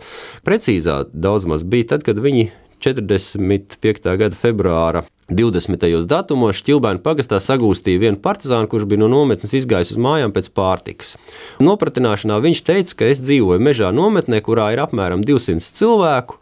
precīzā 0.47 1.03
daudzmaz 1.13 1.67
bija 1.67 1.93
tad, 1.93 2.07
kad 2.07 2.19
viņi 2.23 2.49
45. 2.83 4.17
gada 4.19 4.35
februāra 4.35 5.05
20. 5.31 6.03
datumos 6.09 6.59
Čilbēna 6.67 6.99
pagastā 7.03 7.39
sagūstīja 7.39 8.01
vienu 8.01 8.19
partizānu, 8.23 8.67
kurš 8.67 8.87
bija 8.91 9.03
no 9.05 9.07
nometnes 9.13 9.55
izgājis 9.55 9.93
uz 9.95 10.01
mājām 10.03 10.33
pēc 10.35 10.49
pārtikas. 10.57 11.15
Nopratināšanā 11.63 12.41
viņš 12.43 12.63
teica, 12.67 12.97
ka 12.99 13.11
es 13.13 13.23
dzīvoju 13.23 13.63
mežā 13.63 13.93
nometnē, 13.95 14.41
kurā 14.43 14.73
ir 14.75 14.83
apmēram 14.83 15.23
200 15.23 15.63
cilvēku, 15.79 16.41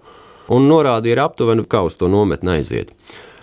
un 0.51 0.65
norādīja 0.71 1.27
aptuveni, 1.27 1.67
kā 1.69 1.85
uz 1.85 1.99
to 1.99 2.09
nometni 2.11 2.57
aiziet. 2.57 2.95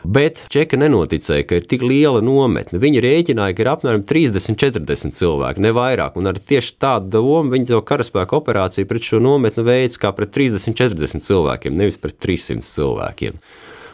Bet 0.05 0.45
Čeka 0.53 0.79
nenoticēja, 0.79 1.47
ka 1.49 1.59
ir 1.59 1.67
tik 1.69 1.83
liela 1.83 2.21
nometne. 2.25 2.79
Viņi 2.83 3.03
rēķināja, 3.03 3.57
ka 3.57 3.65
ir 3.65 3.71
apmēram 3.73 4.05
30, 4.07 4.55
40 4.61 5.17
cilvēki, 5.17 5.65
ne 5.65 5.73
vairāk. 5.75 6.19
Un 6.21 6.31
ar 6.31 6.39
tieši 6.39 6.77
tādu 6.81 7.11
domu 7.19 7.57
viņi 7.57 7.73
to 7.73 7.81
karaspēku 7.89 8.39
operāciju 8.39 8.89
pret 8.89 9.09
šo 9.11 9.21
nometni 9.23 9.67
veids 9.67 9.99
kā 10.01 10.13
pret 10.15 10.33
30, 10.35 10.77
40 10.79 11.27
cilvēkiem, 11.27 11.77
nevis 11.79 11.99
pret 12.01 12.19
300 12.23 12.63
cilvēkiem. 12.69 13.43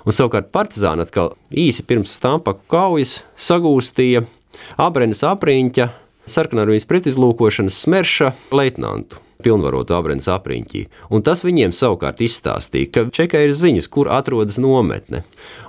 Un 0.05 0.13
savukārt 0.13 0.53
partizāni 0.53 1.07
atkal 1.07 1.33
īsi 1.49 1.87
pirms 1.89 2.13
Stampaku 2.13 2.67
kaujas 2.69 3.23
sagūstīja 3.41 4.27
Abrenes 4.77 5.25
apriņķa 5.25 5.89
sarkanarmijas 6.31 6.85
pretizlūkošanas 6.89 7.81
smerša 7.87 8.35
leitnantu 8.53 9.25
pilnvarotu 9.45 9.97
Avrenes 9.97 10.29
apriņķī. 10.33 10.85
Un 11.15 11.25
tas 11.27 11.45
viņiem 11.45 11.75
savukārt 11.77 12.23
izstāstīja, 12.25 12.91
ka 12.91 13.07
Čekai 13.15 13.45
ir 13.49 13.55
ziņas, 13.57 13.91
kur 13.93 14.11
atrodas 14.13 14.59
nometne. 14.63 15.25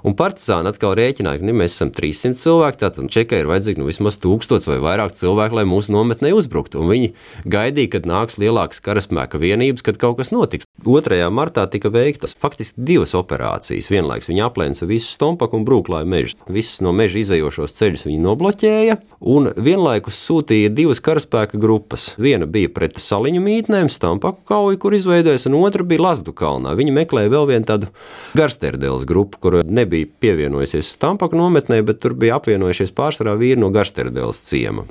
Un 0.06 0.16
partizāni 0.18 0.70
atkal 0.72 0.96
rēķināja, 0.98 1.42
ka 1.42 1.56
mēs 1.62 1.76
esam 1.76 1.92
300 1.96 2.40
cilvēki, 2.42 2.82
tātad 2.84 3.12
Čekai 3.12 3.42
ir 3.44 3.50
vajadzīgi 3.50 3.82
nu, 3.82 3.90
vismaz 3.90 4.20
1000 4.22 4.70
vai 4.72 4.80
vairāk 4.84 5.16
cilvēku, 5.18 5.60
lai 5.60 5.66
mūsu 5.70 5.94
nometnē 5.96 6.32
uzbruktu. 6.38 6.82
Un 6.84 6.92
viņi 6.94 7.12
gaidīja, 7.50 7.96
kad 7.98 8.10
nāks 8.10 8.40
lielākas 8.42 8.84
karaspēka 8.86 9.42
vienības, 9.42 9.86
kad 9.86 10.00
kaut 10.02 10.20
kas 10.22 10.32
notiks. 10.36 10.68
2. 10.86 11.18
martā 11.34 11.66
tika 11.72 11.90
veiktas 11.90 12.36
faktiski 12.38 12.84
divas 12.86 13.16
operācijas. 13.18 13.90
Vienlaikus 13.90 14.30
viņi 14.30 14.44
aplēca 14.46 14.86
visu 14.90 15.10
Stompaku 15.10 15.58
un 15.58 15.66
Brūklāju 15.66 16.10
mežu. 16.10 16.38
Visus 16.52 16.84
no 16.86 16.94
meža 16.94 17.22
izējošos 17.24 17.74
ceļus 17.80 18.06
viņi 18.06 18.22
nobloķēja 18.22 19.00
un 19.26 19.50
vienlaikus 19.58 20.20
sūtīja 20.28 20.70
divas 20.76 21.02
karaspēka 21.02 21.58
grupas. 21.62 22.12
Viena 22.22 22.46
bija 22.46 22.70
pret 22.76 23.00
saliņu 23.02 23.42
mītnēm, 23.66 23.90
Stampaku 23.90 24.44
kauju, 24.46 24.78
kur 24.80 24.94
izveidojas, 24.94 25.46
un 25.48 25.56
otra 25.58 25.84
bija 25.84 26.02
Lazdu 26.02 26.34
kalnā. 26.34 26.76
Viņi 26.78 26.94
meklēja 26.94 27.32
vēl 27.32 27.48
vienu 27.50 27.66
tādu 27.66 27.88
garsterdēles 28.36 29.06
grupu, 29.06 29.40
kur 29.42 29.64
nebija 29.66 30.06
pievienojusies 30.20 30.94
Stampaku 30.94 31.36
nometnē, 31.36 31.82
bet 31.84 32.00
tur 32.00 32.14
bija 32.14 32.38
apvienojušies 32.38 32.94
pārsvarā 32.94 33.36
vīri 33.38 33.60
no 33.60 33.72
garsterdēles 33.74 34.44
ciema. 34.46 34.86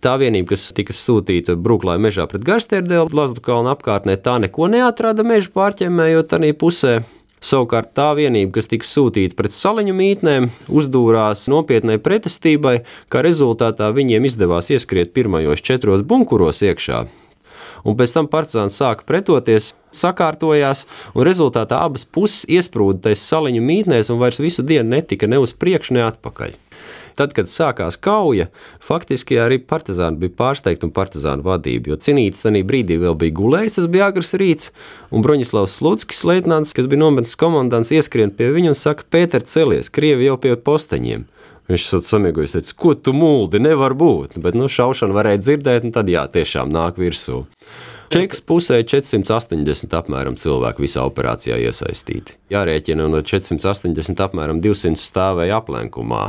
Tā 0.00 0.16
vienība, 0.16 0.54
kas 0.54 0.72
tika 0.72 0.94
sūtīta 0.94 1.56
Brūklāja 1.56 2.00
mežā 2.00 2.26
pret 2.26 2.44
garsterdēlu, 2.44 3.12
Lazdu 3.12 3.42
kalnu 3.44 3.74
apkārtnē, 3.74 4.16
tā 4.16 4.38
neko 4.40 4.70
neatrada 4.72 5.24
meža 5.24 5.52
pārķemmējot 5.52 6.32
tādā 6.32 6.54
pusē. 6.56 7.02
Savukārt 7.44 7.90
tā 7.92 8.14
vienība, 8.16 8.54
kas 8.56 8.70
tika 8.70 8.86
sūtīta 8.88 9.36
pret 9.36 9.52
saliņu 9.52 9.92
mītnēm, 9.92 10.46
uzdūrās 10.72 11.44
nopietnai 11.52 11.98
pretestībai, 12.00 12.78
kā 13.12 13.20
rezultātā 13.20 13.90
viņiem 13.92 14.24
izdevās 14.24 14.72
ieskriet 14.72 15.12
pirmajos 15.12 15.60
četros 15.60 16.06
bunkuros 16.08 16.64
iekšā. 16.64 17.02
Un 17.84 17.96
pēc 17.98 18.16
tam 18.16 18.28
partizāns 18.32 18.78
sāka 18.80 19.04
pretoties, 19.08 19.72
sakārtojās, 19.94 20.84
un 21.14 21.26
rezultātā 21.28 21.78
abas 21.84 22.06
puses 22.08 22.48
iesprūda 22.50 23.08
tajā 23.08 23.20
saliņu 23.20 23.62
mītnēs 23.64 24.10
un 24.12 24.20
vairs 24.22 24.40
visu 24.42 24.64
dienu 24.66 24.96
netika 24.96 25.28
ne 25.30 25.40
uz 25.42 25.54
priekšu, 25.56 25.98
ne 25.98 26.06
atpakaļ. 26.08 26.56
Tad, 27.14 27.30
kad 27.30 27.46
sākās 27.46 27.94
kauja, 28.02 28.48
faktiski 28.82 29.36
arī 29.38 29.60
partizāni 29.62 30.18
bija 30.24 30.34
pārsteigti 30.40 30.88
un 30.88 30.92
partizānu 30.94 31.46
vadība. 31.46 31.92
Jo 31.92 31.98
Cinītis 32.02 32.42
tajā 32.42 32.64
brīdī 32.66 32.98
vēl 32.98 33.14
bija 33.20 33.36
gulējis, 33.38 33.76
tas 33.76 33.86
bija 33.90 34.08
agrs 34.10 34.34
rīts, 34.40 34.72
un 35.14 35.22
Broņislavs 35.22 35.76
Slutskis, 35.78 36.24
leitnants, 36.26 36.74
kas 36.74 36.90
bija 36.90 37.04
nometnes 37.04 37.38
komandants, 37.38 37.94
ieskrien 37.94 38.34
pie 38.34 38.50
viņa 38.56 38.74
un 38.74 38.78
saka: 38.80 39.06
Pēter, 39.14 39.46
celies, 39.46 39.92
Krievi 39.94 40.26
jau 40.26 40.40
pie 40.42 40.56
posteņiem. 40.58 41.28
Viņš 41.70 41.84
ir 41.96 42.04
samiegojis, 42.04 42.58
teica, 42.58 42.76
ko 42.76 42.92
tu 42.92 43.14
mūldi, 43.16 43.62
nevar 43.64 43.94
būt. 43.96 44.36
Bet 44.44 44.56
nu, 44.58 44.68
šaušanu 44.68 45.16
varēja 45.16 45.40
dzirdēt, 45.40 45.86
un 45.88 45.94
tad 45.96 46.10
jā, 46.12 46.26
tiešām 46.28 46.72
nāk 46.72 47.00
virsū. 47.00 47.44
Čekas 48.12 48.42
pusē 48.44 48.76
480 48.84 49.94
apmēram 49.96 50.36
cilvēku 50.38 50.84
visā 50.84 51.02
operācijā 51.08 51.56
iesaistīti. 51.64 52.36
Jārēķina, 52.52 53.06
no 53.10 53.22
480 53.24 54.20
apmēram 54.26 54.60
200 54.62 55.00
stāvēja 55.00 55.56
aplenkumā, 55.62 56.26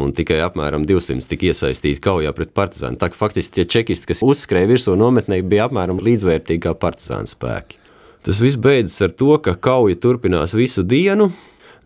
un 0.00 0.14
tikai 0.16 0.40
apmēram 0.46 0.86
200 0.88 1.28
tika 1.30 1.50
iesaistīti 1.50 2.02
kaujā 2.02 2.32
pret 2.34 2.54
partizānu. 2.56 2.98
Tā 2.98 3.12
faktiski 3.14 3.60
tie 3.60 3.66
čekisti, 3.76 4.08
kas 4.08 4.24
uzskrēja 4.24 4.72
virsū 4.72 4.96
nometnē, 4.98 5.42
bija 5.44 5.68
apmēram 5.68 6.00
līdzvērtīgi 6.02 6.64
kā 6.64 6.72
partizānu 6.80 7.30
spēki. 7.30 7.78
Tas 8.24 8.40
viss 8.42 8.58
beidzas 8.58 9.04
ar 9.06 9.14
to, 9.14 9.36
ka 9.44 9.54
kauja 9.54 10.00
turpinās 10.00 10.56
visu 10.56 10.82
dienu. 10.82 11.30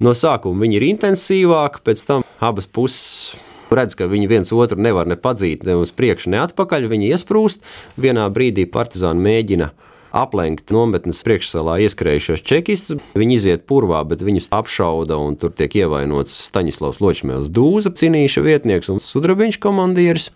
No 0.02 0.16
sākuma 0.18 0.64
viņi 0.64 0.80
ir 0.80 0.84
intensīvāki, 0.88 1.78
pēc 1.86 2.00
tam 2.08 2.24
abas 2.42 2.66
puses 2.66 3.36
redz, 3.70 3.94
ka 3.94 4.08
viņi 4.10 4.26
viens 4.26 4.50
otru 4.50 4.80
nevar 4.82 5.06
ne 5.06 5.14
padzīt, 5.14 5.62
ne 5.62 5.76
uz 5.78 5.92
priekšu, 5.94 6.32
ne 6.34 6.40
atpakaļ. 6.42 6.88
Viņi 6.90 7.12
iesprūst. 7.14 7.62
Vienā 8.02 8.26
brīdī 8.34 8.66
partizāni 8.66 9.22
mēģina 9.22 9.70
aplenkt 10.12 10.74
nometnes 10.74 11.22
priekšsalā 11.24 11.78
ieskrējušos 11.86 12.42
čekistus. 12.44 13.00
Viņi 13.14 13.38
iziet 13.38 13.64
purvā, 13.70 14.02
bet 14.08 14.26
viņus 14.26 14.50
apšauda 14.52 15.16
un 15.22 15.38
tur 15.40 15.54
tiek 15.54 15.78
ievainots 15.84 16.34
Staņislavs 16.50 16.98
Ločmēls 17.00 17.52
Dūza, 17.54 17.94
cinīša 17.96 18.44
vietnieks 18.44 18.90
un 18.92 19.00
sudrabiņš 19.00 19.62
komandieris 19.62 20.32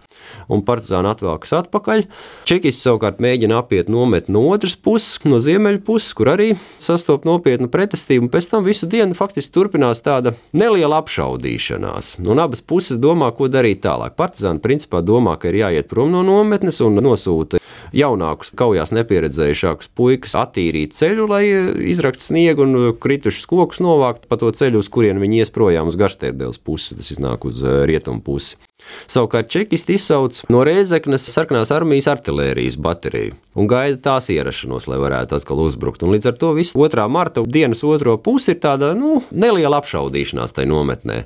un 0.52 0.62
partizāni 0.66 1.10
atvelkas 1.10 1.54
atpakaļ. 1.60 2.06
Čekisti 2.48 2.86
savukārt 2.86 3.20
mēģina 3.22 3.60
apiet 3.60 3.90
nometni 3.92 4.36
no 4.36 4.44
otras 4.52 4.76
puses, 4.76 5.18
no 5.26 5.40
ziemeļu 5.42 5.82
puses, 5.86 6.12
kur 6.16 6.32
arī 6.34 6.52
sastopas 6.82 7.28
nopietnu 7.28 7.70
pretestību, 7.72 8.30
pēc 8.32 8.50
tam 8.52 8.66
visu 8.66 8.88
dienu 8.90 9.16
faktiski 9.18 9.54
turpinās 9.54 10.02
tāda 10.04 10.36
neliela 10.56 11.00
apšaudīšanās. 11.02 12.16
Un 12.24 12.42
abas 12.42 12.62
puses 12.62 13.00
domā, 13.02 13.32
ko 13.36 13.50
darīt 13.52 13.84
tālāk. 13.86 14.16
Partizāni 14.18 14.62
principā 14.64 15.02
domā, 15.04 15.36
ka 15.40 15.50
ir 15.50 15.62
jāiet 15.64 15.90
prom 15.90 16.12
no 16.14 16.24
nometnes 16.26 16.80
un 16.84 17.00
nosūta 17.02 17.60
jaunākus, 17.96 18.52
kaujās 18.56 18.92
nepieredzējušākus 18.96 19.90
puikas 19.96 20.36
attīrīt 20.38 20.94
ceļu, 20.96 21.26
lai 21.30 21.44
izrakt 21.90 22.22
sniegu 22.22 22.66
un 22.66 22.76
kritušus 23.00 23.46
kokus 23.50 23.82
novākt 23.84 24.26
pa 24.30 24.38
to 24.40 24.50
ceļu, 24.50 24.82
uz 24.82 24.90
kurien 24.92 25.20
viņi 25.22 25.42
ies 25.42 25.52
projām 25.54 25.90
uz 25.90 25.98
Garstērdēlas 26.00 26.62
pusi, 26.62 26.96
tas 26.98 27.12
iznāk 27.14 27.46
uz 27.48 27.62
eh, 27.64 27.84
rietumu 27.88 28.24
pusi. 28.26 28.60
Savukārt 29.10 29.50
čekisti 29.52 29.96
izsauc 29.96 30.42
no 30.52 30.62
Rēzeknes 30.66 31.28
sarkanās 31.30 31.72
armijas 31.74 32.08
artērijas 32.10 32.78
bateriju 32.82 33.36
un 33.56 33.70
gaida 33.70 33.98
tās 34.02 34.30
ierašanos, 34.34 34.88
lai 34.90 34.98
varētu 35.02 35.38
atkal 35.38 35.62
uzbrukt. 35.64 36.04
Un 36.04 36.14
līdz 36.16 36.32
ar 36.32 36.36
to 36.40 36.52
visu 36.56 36.78
2. 36.80 37.06
marta 37.10 37.44
dienas 37.46 37.84
otro 37.86 38.16
pusi 38.18 38.54
ir 38.54 38.60
tāda 38.62 38.92
nu, 38.98 39.20
neliela 39.30 39.80
apšaudīšanās 39.82 40.56
tajā 40.56 40.70
nometnē. 40.70 41.24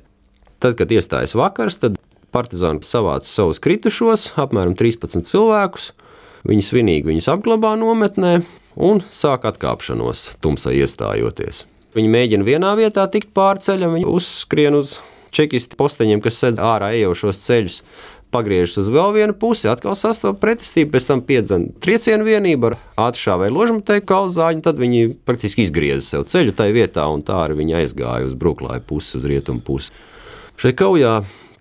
Tad, 0.61 0.77
kad 0.77 0.93
iestājas 0.93 1.35
vakars, 1.39 1.81
tad 1.81 1.97
partizāni 2.35 2.85
savāca 2.87 3.29
savus 3.29 3.61
kritušos, 3.63 4.35
apmēram 4.41 4.77
13 4.79 5.27
cilvēkus. 5.27 5.91
Viņi 6.47 6.65
svinīgi 6.65 7.11
viņus 7.11 7.29
apglabā 7.35 7.75
nometnē 7.81 8.39
un 8.81 9.03
sāk 9.13 9.45
atkāpšanos, 9.51 10.37
tumsai 10.41 10.79
iestājoties. 10.81 11.67
Viņi 11.97 12.13
mēģina 12.13 12.47
vienā 12.47 12.75
vietā 12.79 13.05
tikt 13.11 13.33
pāri 13.37 13.65
ceļam, 13.67 13.97
viņi 13.99 14.09
uzskrien 14.09 14.77
uz 14.79 14.99
čekistu 15.35 15.79
posteņiem, 15.81 16.23
kas 16.25 16.39
sedz 16.41 16.63
ārā 16.63 16.93
ejošos 16.99 17.43
ceļus. 17.45 17.83
Pagriežas 18.31 18.85
uz 18.85 18.89
vēl 18.95 19.11
vienu 19.17 19.35
pusi, 19.35 19.67
atkal 19.67 19.97
sastāv 19.99 20.37
pretestību, 20.39 20.93
pēc 20.95 21.07
tam 21.09 21.23
piedzena 21.27 21.73
triecienu 21.83 22.29
vienību 22.29 22.69
ar 22.69 22.77
ātršā 23.09 23.35
vai 23.41 23.49
ložmetēju 23.51 24.05
kalzāņu, 24.07 24.63
tad 24.63 24.79
viņi 24.79 25.17
praktiski 25.27 25.65
izgrieza 25.67 26.05
sev 26.07 26.29
ceļu 26.31 26.55
tajā 26.55 26.77
vietā, 26.77 27.09
un 27.11 27.25
tā 27.27 27.41
arī 27.43 27.59
viņi 27.65 27.81
aizgāja 27.81 28.29
uz 28.29 28.37
bruklāju 28.39 28.87
pusi, 28.87 29.17
uz 29.19 29.27
rietumu 29.27 29.65
pusi. 29.67 29.91
Šai 30.63 30.77
kaujā 30.79 31.17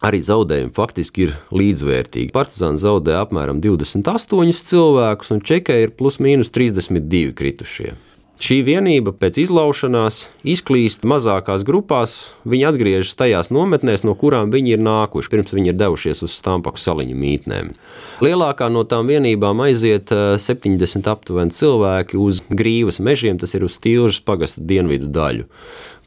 arī 0.05 0.19
zaudējumi 0.23 0.75
faktiski 0.75 1.25
ir 1.25 1.33
līdzvērtīgi. 1.55 2.33
Partizāni 2.35 2.81
zaudē 2.81 3.17
apmēram 3.19 3.63
28 3.63 4.61
cilvēkus, 4.69 5.33
un 5.35 5.41
čekai 5.41 5.81
ir 5.87 5.95
plus 5.97 6.21
mīnus 6.23 6.53
32 6.55 7.33
kritušie. 7.39 7.95
Šī 8.39 8.61
vienība 8.63 9.11
pēc 9.11 9.35
izlaušanās 9.41 10.21
izklīst 10.47 11.01
mazākās 11.03 11.65
grupās. 11.67 12.13
Viņi 12.47 12.69
atgriežas 12.69 13.17
tajās 13.19 13.49
nometnēs, 13.51 14.05
no 14.07 14.13
kurām 14.15 14.47
viņi 14.53 14.77
ir 14.77 14.79
nākuši, 14.85 15.31
pirms 15.33 15.51
viņi 15.51 15.73
ir 15.73 15.75
devušies 15.75 16.23
uz 16.23 16.37
Stampaku 16.39 16.79
saliņu 16.79 17.17
mītnēm. 17.19 17.73
Lielākā 18.23 18.71
no 18.71 18.85
tām 18.87 19.11
vienībām 19.11 19.59
aiziet 19.67 20.15
70 20.15 20.79
eh, 21.03 21.11
aptuveni 21.11 21.51
cilvēki 21.51 22.15
uz 22.15 22.39
grīvas 22.47 23.03
mežiem, 23.03 23.35
tas 23.43 23.57
ir 23.59 23.67
uz 23.67 23.75
Tilžas 23.75 24.23
pagasta 24.23 24.63
dienvidu 24.63 25.11
daļu, 25.11 25.49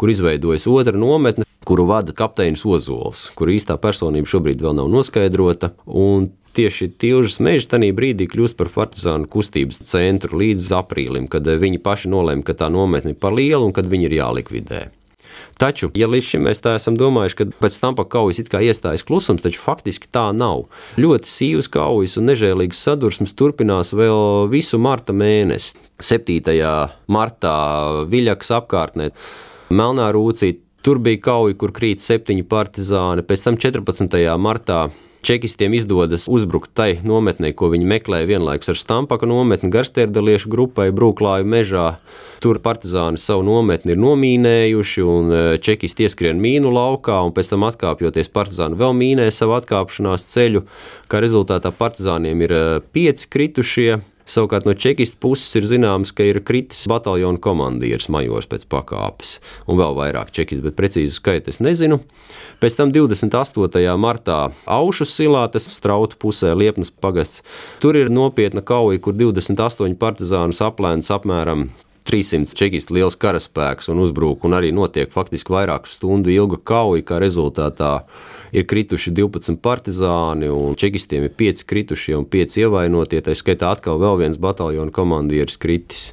kur 0.01 0.17
izveidojas 0.17 0.65
otra 0.73 0.97
nometne, 0.97 1.45
kuru 1.69 1.85
vada 1.93 2.17
kapteinis 2.17 2.65
Ozols, 2.65 3.27
kur 3.37 3.53
īstā 3.53 3.77
personība 3.77 4.33
šobrīd 4.33 4.65
vēl 4.65 4.81
nav 4.81 4.89
noskaidrota 4.89 5.75
tieši 6.57 6.91
Tilžas 7.01 7.39
meža 7.43 7.75
tajā 7.75 7.93
brīdī 7.97 8.29
kļūst 8.31 8.59
par 8.59 8.71
partizānu 8.75 9.29
kustības 9.33 9.83
centru 9.89 10.41
līdz 10.43 10.73
aprīlim, 10.83 11.29
kad 11.33 11.47
eh, 11.49 11.61
viņi 11.61 11.83
paši 11.83 12.11
nolēma, 12.13 12.45
ka 12.47 12.57
tā 12.59 12.71
nometne 12.73 13.15
ir 13.15 13.21
par 13.21 13.37
lielu 13.37 13.69
un 13.69 13.77
kad 13.77 13.89
viņi 13.89 14.09
ir 14.11 14.19
jālikvidē. 14.21 14.83
Taču, 15.61 15.91
ja 15.95 16.09
līdz 16.11 16.27
šim 16.27 16.43
mēs 16.47 16.63
tā 16.65 16.75
esam 16.79 16.97
domājuši, 16.99 17.37
ka 17.39 17.47
pēc 17.63 17.77
tam 17.83 17.97
pa 17.99 18.05
kaujas 18.09 18.41
it 18.43 18.51
kā 18.53 18.63
iestājas 18.65 19.05
klusums, 19.07 19.45
taču 19.45 19.61
faktiski 19.63 20.09
tā 20.13 20.25
nav. 20.35 20.65
Ļoti 21.01 21.29
sīvas 21.29 21.69
kaujas 21.73 22.17
un 22.19 22.27
nežēlīgas 22.31 22.81
sadursmes 22.83 23.37
turpinās 23.39 23.93
vēl 23.97 24.49
visu 24.53 24.81
marta 24.83 25.15
mēnesi. 25.17 25.77
7. 26.03 26.57
martā 27.13 27.55
Viļakas 28.11 28.51
apkārtnē 28.59 29.13
Melnā 29.71 30.11
Rūcī. 30.15 30.57
Tur 30.83 30.99
bija 30.99 31.21
kauja, 31.29 31.55
kur 31.55 31.71
krīt 31.71 32.03
septiņi 32.03 32.43
partizāni. 32.51 33.23
Pēc 33.23 33.45
tam 33.45 33.59
14. 33.61 34.19
martā 34.43 34.89
Čekistiem 35.23 35.71
izdodas 35.79 36.25
uzbrukt 36.27 36.73
tai 36.75 36.97
nometnē, 37.07 37.53
ko 37.55 37.69
viņi 37.71 37.87
meklēja 37.87 38.27
vienlaikus 38.27 38.73
ar 38.73 38.79
Stampaka 38.81 39.29
nometni 39.31 39.69
Garstērdaliešu 39.71 40.51
grupai 40.51 40.89
Brūklāju 40.91 41.47
mežā. 41.47 41.85
Tur 42.43 42.59
partizāni 42.59 43.23
savu 43.23 43.45
nometni 43.47 43.95
ir 43.95 44.01
nomīnējuši, 44.03 45.05
un 45.07 45.31
e, 45.31 45.43
čekisti 45.63 46.09
ieskrien 46.09 46.43
mīnu 46.43 46.73
laukā, 46.75 47.21
un 47.23 47.31
pēc 47.37 47.53
tam 47.53 47.69
atkāpjoties 47.69 48.33
partizāni 48.35 48.81
vēl 48.81 48.99
mīnē 48.99 49.29
savu 49.31 49.55
atkāpšanās 49.61 50.27
ceļu. 50.33 50.65
Kā 51.07 51.23
rezultātā 51.23 51.71
partizāniem 51.71 52.43
ir 52.43 52.57
e, 52.59 52.65
pieci 52.91 53.31
kritušie, 53.31 54.01
Savukārt 54.29 54.67
no 54.69 54.75
čekistu 54.79 55.19
puses 55.23 55.51
ir 55.59 55.67
zināms, 55.67 56.13
ka 56.15 56.27
ir 56.27 56.41
kritis 56.47 56.85
bataljona 56.91 57.41
komandieris 57.43 58.09
majors 58.13 58.49
pēc 58.51 58.67
pakāpes, 58.71 59.37
un 59.67 59.81
vēl 59.81 59.97
vairāk 59.99 60.31
čekistu, 60.35 60.63
bet 60.67 60.79
precīzi 60.79 61.17
skaitu 61.17 61.53
es 61.53 61.61
nezinu. 61.65 62.01
Pēc 62.63 62.79
tam 62.79 62.95
28. 62.95 63.83
martā 63.99 64.41
Aušas 64.71 65.15
silā, 65.17 65.47
tas 65.51 65.67
strautu 65.67 66.19
pusē 66.23 66.55
Liepnas 66.55 66.93
pagasts, 66.95 67.43
tur 67.83 67.99
ir 67.99 68.13
nopietna 68.13 68.63
kauja, 68.63 69.03
kur 69.03 69.19
28 69.19 69.99
partizānus 69.99 70.63
aplēns 70.63 71.11
apmēram 71.11 71.71
300 72.09 72.57
čekistu 72.59 72.97
liels 72.97 73.17
karaspēks 73.21 73.91
un 73.93 74.03
uzbruk, 74.03 74.45
un 74.47 74.57
arī 74.59 74.73
notiek 74.75 75.13
faktiski 75.13 75.55
vairāku 75.55 75.91
stundu 75.91 76.33
ilga 76.33 76.59
kauja, 76.59 77.05
kā 77.07 77.21
rezultātā 77.23 77.93
ir 78.53 78.67
krituši 78.69 79.15
12 79.17 79.61
partizāni, 79.65 80.51
un 80.53 80.77
čekistiem 80.79 81.29
ir 81.29 81.37
5 81.39 81.65
kritušie 81.69 82.17
un 82.19 82.27
5 82.29 82.59
ievainotie. 82.65 83.23
Tā 83.25 83.37
skaitā 83.39 83.73
atkal 83.73 84.03
vēl 84.03 84.21
viens 84.25 84.41
bataljona 84.41 84.93
komandieris 84.95 85.61
kritis. 85.63 86.13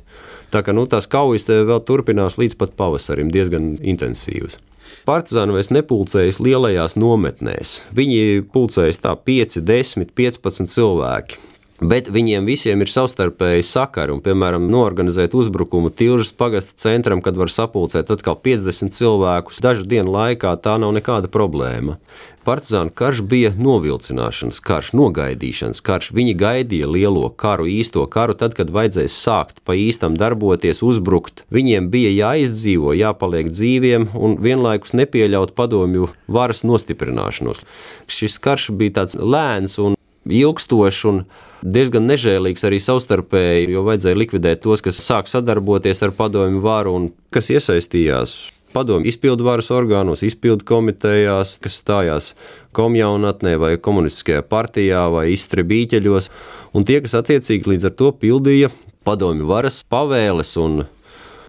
Tā 0.49 0.63
kā 0.65 0.73
nu, 0.73 0.87
tās 0.89 1.05
kaujas 1.09 1.45
vēl 1.49 1.83
turpinās 1.85 2.39
līdz 2.41 2.57
pat 2.57 2.73
pavasarim, 2.79 3.29
diezgan 3.33 3.75
intensīvas. 3.85 4.57
Partizāni 5.05 5.53
vairs 5.53 5.69
nepulcējas 5.73 6.39
lielajās 6.41 6.95
nometnēs. 6.99 7.75
Viņi 7.95 8.47
pulcējas 8.53 9.01
tā 9.03 9.13
5, 9.13 9.61
10, 9.65 10.09
15 10.17 10.73
cilvēki. 10.73 11.48
Bet 11.79 12.09
viņiem 12.11 12.43
visiem 12.43 12.81
ir 12.83 12.89
savstarpēji 12.91 13.63
sakari, 13.63 14.11
un, 14.11 14.19
piemēram, 14.23 14.65
norganizēt 14.67 15.31
uzbrukumu 15.37 15.93
Tilžas 15.95 16.33
pagasta 16.35 16.75
centram, 16.75 17.21
kad 17.23 17.39
var 17.39 17.47
sapulcēt 17.53 18.11
atkal 18.11 18.35
50 18.35 18.91
cilvēkus 18.91 19.61
dažu 19.63 19.87
dienu 19.87 20.11
laikā, 20.11 20.51
tā 20.59 20.75
nav 20.81 20.91
nekāda 20.97 21.31
problēma. 21.31 21.95
Partizānu 22.43 22.91
karš 22.95 23.21
bija 23.31 23.51
novilcināšanas 23.55 24.59
karš, 24.65 24.89
nogaidīšanas 24.97 25.79
karš. 25.85 26.09
Viņi 26.17 26.33
gaidīja 26.39 26.87
lielo 26.89 27.27
karu, 27.29 27.67
īsto 27.69 28.03
karu, 28.11 28.35
tad, 28.35 28.55
kad 28.57 28.71
vajadzēs 28.73 29.15
sākt 29.15 29.61
pa 29.63 29.75
īstam 29.77 30.17
darboties, 30.19 30.81
uzbrukt. 30.83 31.45
Viņiem 31.53 31.91
bija 31.93 32.11
jāizdzīvo, 32.15 32.95
jāpaliek 32.97 33.51
dzīviem 33.53 34.09
un 34.17 34.35
vienlaikus 34.43 34.95
nepieļaut 34.97 35.53
padomju 35.55 36.09
varas 36.27 36.65
nostiprināšanos. 36.67 37.63
Šis 38.09 38.39
karš 38.41 38.71
bija 38.75 39.01
tāds 39.01 39.19
lēns 39.19 39.77
un 39.83 39.98
ilgstošs. 40.35 41.01
Un 41.09 41.23
diezgan 41.63 42.07
nežēlīgs 42.09 42.65
arī 42.67 42.79
savstarpēji, 42.83 43.71
jo 43.73 43.83
vajadzēja 43.87 44.19
likvidēt 44.19 44.63
tos, 44.63 44.83
kas 44.85 45.01
sāk 45.03 45.31
sadarboties 45.31 46.03
ar 46.05 46.15
padomju 46.15 46.63
varu 46.63 46.95
un 46.99 47.11
kas 47.33 47.51
iesaistījās. 47.53 48.37
Padomju 48.69 49.09
izpildu 49.09 49.47
varas 49.47 49.71
orgānos, 49.73 50.21
izpildu 50.21 50.67
komitejās, 50.69 51.55
kas 51.63 51.79
stājās 51.81 52.33
komjaunatnē 52.77 53.55
vai 53.57 53.71
komunistiskajā 53.81 54.43
partijā 54.45 55.07
vai 55.09 55.31
izstrebīķeļos, 55.33 56.29
un 56.77 56.85
tie, 56.85 56.99
kas 57.01 57.17
attiecīgi 57.17 57.73
līdz 57.73 57.89
ar 57.89 57.97
to 57.97 58.11
pildīja 58.21 58.69
padomju 59.09 59.49
varas 59.49 59.81
pavēles 59.89 60.53
un 60.61 60.83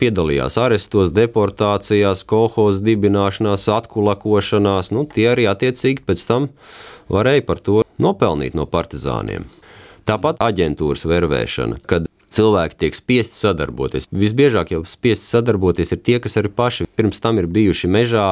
piedalījās 0.00 0.56
arestos, 0.60 1.12
deportācijās, 1.12 2.24
kolhoz 2.28 2.80
dibināšanās, 2.84 3.66
atkulakošanās, 3.74 4.92
nu, 4.96 5.04
tie 5.04 5.28
arī 5.34 5.44
attiecīgi 5.50 6.06
pēc 6.06 6.24
tam 6.28 6.48
varēja 7.10 7.46
par 7.46 7.60
to 7.64 7.82
nopelnīt 8.00 8.56
no 8.58 8.66
partizāniem. 8.70 9.48
Tāpat 10.08 10.40
aģentūras 10.42 11.04
vervēšana, 11.06 11.82
kad 11.86 12.08
cilvēki 12.34 12.78
tiek 12.80 12.96
spiesti 12.96 13.36
sadarboties. 13.38 14.08
Visbiežāk 14.14 14.72
jau 14.74 14.84
spiesti 14.88 15.26
sadarboties 15.26 15.92
ir 15.94 16.00
tie, 16.06 16.18
kas 16.22 16.38
arī 16.40 16.50
paši 16.54 16.88
pirms 16.96 17.20
tam 17.22 17.38
ir 17.42 17.50
bijuši 17.50 17.90
mežā, 17.90 18.28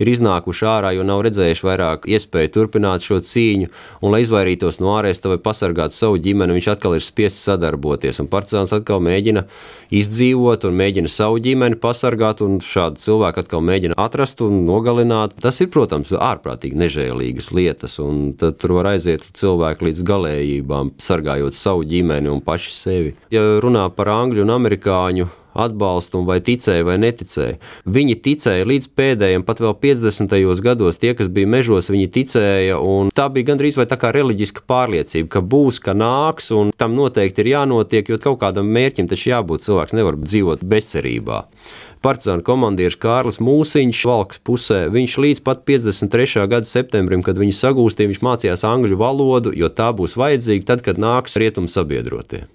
ir 0.00 0.10
iznākuši 0.12 0.66
ārā, 0.68 0.92
jo 0.96 1.04
nav 1.06 1.22
redzējuši 1.26 1.66
vairāk 1.66 2.06
iespēju 2.10 2.52
turpināt 2.54 3.04
šo 3.06 3.20
cīņu, 3.24 3.70
un 4.00 4.14
lai 4.14 4.22
izvairītos 4.24 4.80
no 4.82 4.94
āresta 4.96 5.32
vai 5.32 5.38
pasargātu 5.42 5.96
savu 5.96 6.20
ģimeni, 6.22 6.56
viņš 6.58 6.70
atkal 6.74 6.96
ir 6.96 7.04
spiests 7.04 7.44
sadarboties, 7.48 8.22
partizāns 8.30 8.74
atkal 8.76 9.02
mēģina 9.04 9.44
izdzīvot 9.94 10.66
un 10.68 10.76
mēģina 10.78 11.10
savu 11.10 11.40
ģimeni 11.42 11.78
pasargāt, 11.82 12.42
un 12.44 12.60
šādu 12.64 13.02
cilvēku 13.02 13.42
atkal 13.42 13.64
mēģina 13.66 13.98
atrast 14.00 14.42
un 14.46 14.62
nogalināt. 14.68 15.34
Tas 15.42 15.60
ir, 15.62 15.70
protams, 15.74 16.12
ārprātīgi 16.14 16.78
nežēlīgas 16.80 17.50
lietas, 17.56 17.98
un 18.02 18.32
tur 18.38 18.76
var 18.78 18.92
aiziet 18.94 19.26
cilvēki 19.36 19.90
līdz 19.90 20.06
galējībām, 20.06 20.94
sargājot 21.02 21.58
savu 21.58 21.84
ģimeni 21.90 22.30
un 22.30 22.42
paši 22.44 22.74
sevi. 22.76 23.14
Ja 23.34 23.42
runā 23.62 23.88
par 23.94 24.12
angļu 24.14 24.46
un 24.46 24.54
amerikāņu 24.54 25.30
atbalstu, 25.64 26.22
vai 26.26 26.38
ticēja 26.44 26.86
vai 26.86 26.96
neticēja. 27.02 27.58
Viņi 27.90 28.16
ticēja 28.24 28.68
līdz 28.68 28.90
pēdējiem, 28.96 29.44
pat 29.46 29.62
vēl 29.64 29.76
50. 29.82 30.36
gados, 30.64 31.00
tie, 31.00 31.14
kas 31.18 31.30
bija 31.32 31.50
mežos, 31.50 31.90
viņi 31.92 32.08
ticēja, 32.16 32.78
un 32.80 33.12
tā 33.14 33.28
bija 33.32 33.52
gandrīz 33.52 33.78
vai 33.80 33.88
tā 33.90 33.98
kā 34.00 34.12
reliģiska 34.14 34.64
pārliecība, 34.70 35.28
ka 35.36 35.44
būs, 35.44 35.82
ka 35.84 35.94
nāks, 35.96 36.50
un 36.56 36.72
tam 36.76 36.96
noteikti 36.98 37.44
ir 37.44 37.54
jānotiek, 37.54 38.10
jo 38.10 38.18
kaut 38.22 38.40
kādam 38.42 38.70
mērķim 38.72 39.10
taču 39.10 39.32
jābūt. 39.34 39.66
Cilvēks 39.66 39.96
nevar 39.96 40.18
dzīvot 40.20 40.64
bezcerībā. 40.66 41.44
Partizāna 42.00 42.40
komandieris 42.40 42.96
Kārlis 42.96 43.36
Mūsiņš, 43.44 44.04
valks 44.08 44.40
pusē, 44.40 44.86
viņš 44.88 45.16
līdz 45.20 45.42
pat 45.44 45.66
53. 45.68 46.46
gada 46.48 46.68
septembrim, 46.68 47.20
kad 47.26 47.36
viņu 47.36 47.58
sagūstīja, 47.58 48.14
viņš 48.14 48.22
mācījās 48.24 48.64
angļu 48.64 48.96
valodu, 49.02 49.52
jo 49.52 49.68
tā 49.68 49.90
būs 49.92 50.16
vajadzīga 50.16 50.70
tad, 50.72 50.86
kad 50.86 51.02
nāks 51.02 51.36
rietumu 51.40 51.68
sabiedrotie 51.68 52.46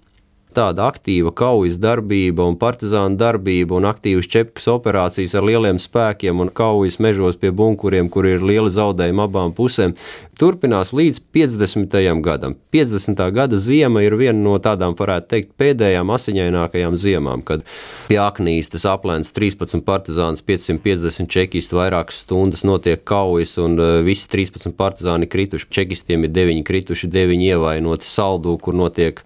tāda 0.55 0.87
aktīva 0.89 1.33
kaujas 1.35 1.79
darbība 1.81 2.45
un 2.47 2.57
partizāna 2.59 3.17
darbība 3.19 3.77
un 3.77 3.87
aktīvas 3.89 4.29
čepkas 4.31 4.69
operācijas 4.71 5.35
ar 5.35 5.45
lieliem 5.47 5.81
spēkiem 5.81 6.41
un 6.43 6.51
kaujas 6.55 6.97
mežos 7.03 7.39
pie 7.41 7.51
bunkuriem, 7.51 8.09
kur 8.09 8.27
ir 8.29 8.45
liela 8.45 8.71
zaudējuma 8.73 9.27
abām 9.27 9.53
pusēm, 9.55 9.95
turpinās 10.39 10.91
līdz 10.95 11.21
50. 11.35 11.95
gadam. 12.23 12.55
50. 12.75 13.21
gada 13.35 13.59
ziema 13.59 14.03
ir 14.03 14.15
viena 14.19 14.39
no 14.39 14.55
tādām, 14.59 14.95
varētu 14.99 15.31
teikt, 15.31 15.51
pēdējām 15.59 16.11
asiņainākajām 16.15 16.97
ziemām, 16.99 17.43
kad 17.45 17.63
pie 18.09 18.19
Aknīstas 18.21 18.87
aplēns 18.89 19.31
13 19.35 19.83
partizāns, 19.87 20.43
550 20.45 21.31
čekistu, 21.31 21.79
vairākas 21.79 22.23
stundas 22.25 22.65
notiek 22.67 23.03
kaujas 23.07 23.55
un 23.61 23.79
uh, 23.79 23.99
visi 24.05 24.27
13 24.31 24.75
partizāni 24.77 25.29
krituši. 25.31 25.71
Čekistiem 25.79 26.27
ir 26.27 26.33
9 26.35 26.65
krituši, 26.67 27.11
9 27.11 27.45
ievainoti 27.51 28.07
saldū, 28.07 28.57
kur 28.61 28.75
notiek 28.77 29.23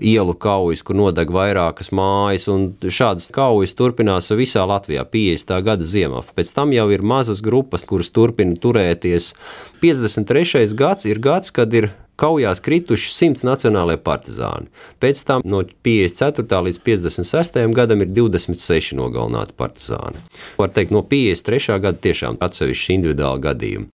ielu 0.00 0.34
kaujas, 0.34 0.82
kur 0.82 0.98
nodeg 0.98 1.30
vairākas 1.32 1.92
mājas, 1.94 2.48
šādas 2.82 3.30
kaujas 3.34 3.76
turpinās 3.78 4.30
visā 4.34 4.64
Latvijā 4.68 5.04
50. 5.04 5.56
gada 5.66 5.86
ziemā. 5.86 6.24
Pēc 6.36 6.52
tam 6.56 6.74
jau 6.76 6.88
ir 6.90 7.04
mazas 7.04 7.42
grupas, 7.44 7.86
kuras 7.88 8.10
turpina 8.10 8.56
turēties. 8.56 9.34
53. 9.84 10.72
gads 10.76 11.08
ir 11.08 11.20
gads, 11.22 11.52
kad 11.54 11.74
ir 11.74 11.92
kaujās 12.20 12.60
krituši 12.64 13.12
100 13.14 13.46
nacionālajie 13.48 14.00
partizāni. 14.04 14.68
Pēc 15.00 15.22
tam 15.28 15.44
no 15.44 15.62
54. 15.86 16.60
līdz 16.66 16.82
56. 16.86 17.62
gadam 17.76 18.04
ir 18.04 18.12
26 18.16 18.96
nogalināti 18.98 19.56
partizāni. 19.56 20.20
Var 20.60 20.74
teikt, 20.76 20.92
no 20.96 21.04
53. 21.06 21.80
gada 21.80 22.04
tiešām 22.08 22.40
atsevišķi 22.44 22.98
individuāli 22.98 23.46
gadījumi. 23.48 23.90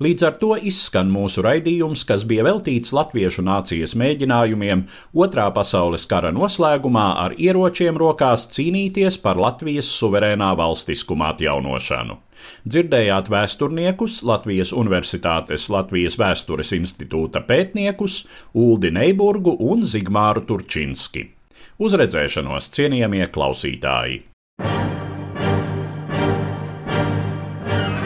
Līdz 0.00 0.22
ar 0.24 0.36
to 0.40 0.54
izskan 0.56 1.10
mūsu 1.12 1.42
raidījums, 1.44 2.06
kas 2.08 2.22
bija 2.24 2.46
veltīts 2.46 2.94
latviešu 2.96 3.42
nācijas 3.44 3.92
mēģinājumiem 4.00 4.86
Otrā 5.12 5.44
pasaules 5.52 6.06
kara 6.08 6.30
noslēgumā 6.32 7.02
ar 7.20 7.34
ieročiem 7.36 8.00
rokās 8.00 8.46
cīnīties 8.54 9.18
par 9.20 9.36
Latvijas 9.36 9.90
suverēnā 9.98 10.54
valstiskuma 10.56 11.34
atjaunošanu. 11.34 12.16
Dzirdējāt 12.64 13.28
vēsturniekus, 13.28 14.22
Latvijas 14.24 14.72
Universitātes 14.72 15.68
Latvijas 15.68 16.16
Vēstures 16.16 16.72
institūta 16.78 17.44
pētniekus 17.44 18.22
Uldi 18.56 18.94
Neiburgu 18.96 19.58
un 19.68 19.84
Zigmāru 19.84 20.46
Turčinski. 20.48 21.28
Uz 21.76 22.00
redzēšanos, 22.00 22.72
cienījamie 22.72 23.28
klausītāji! 23.36 24.29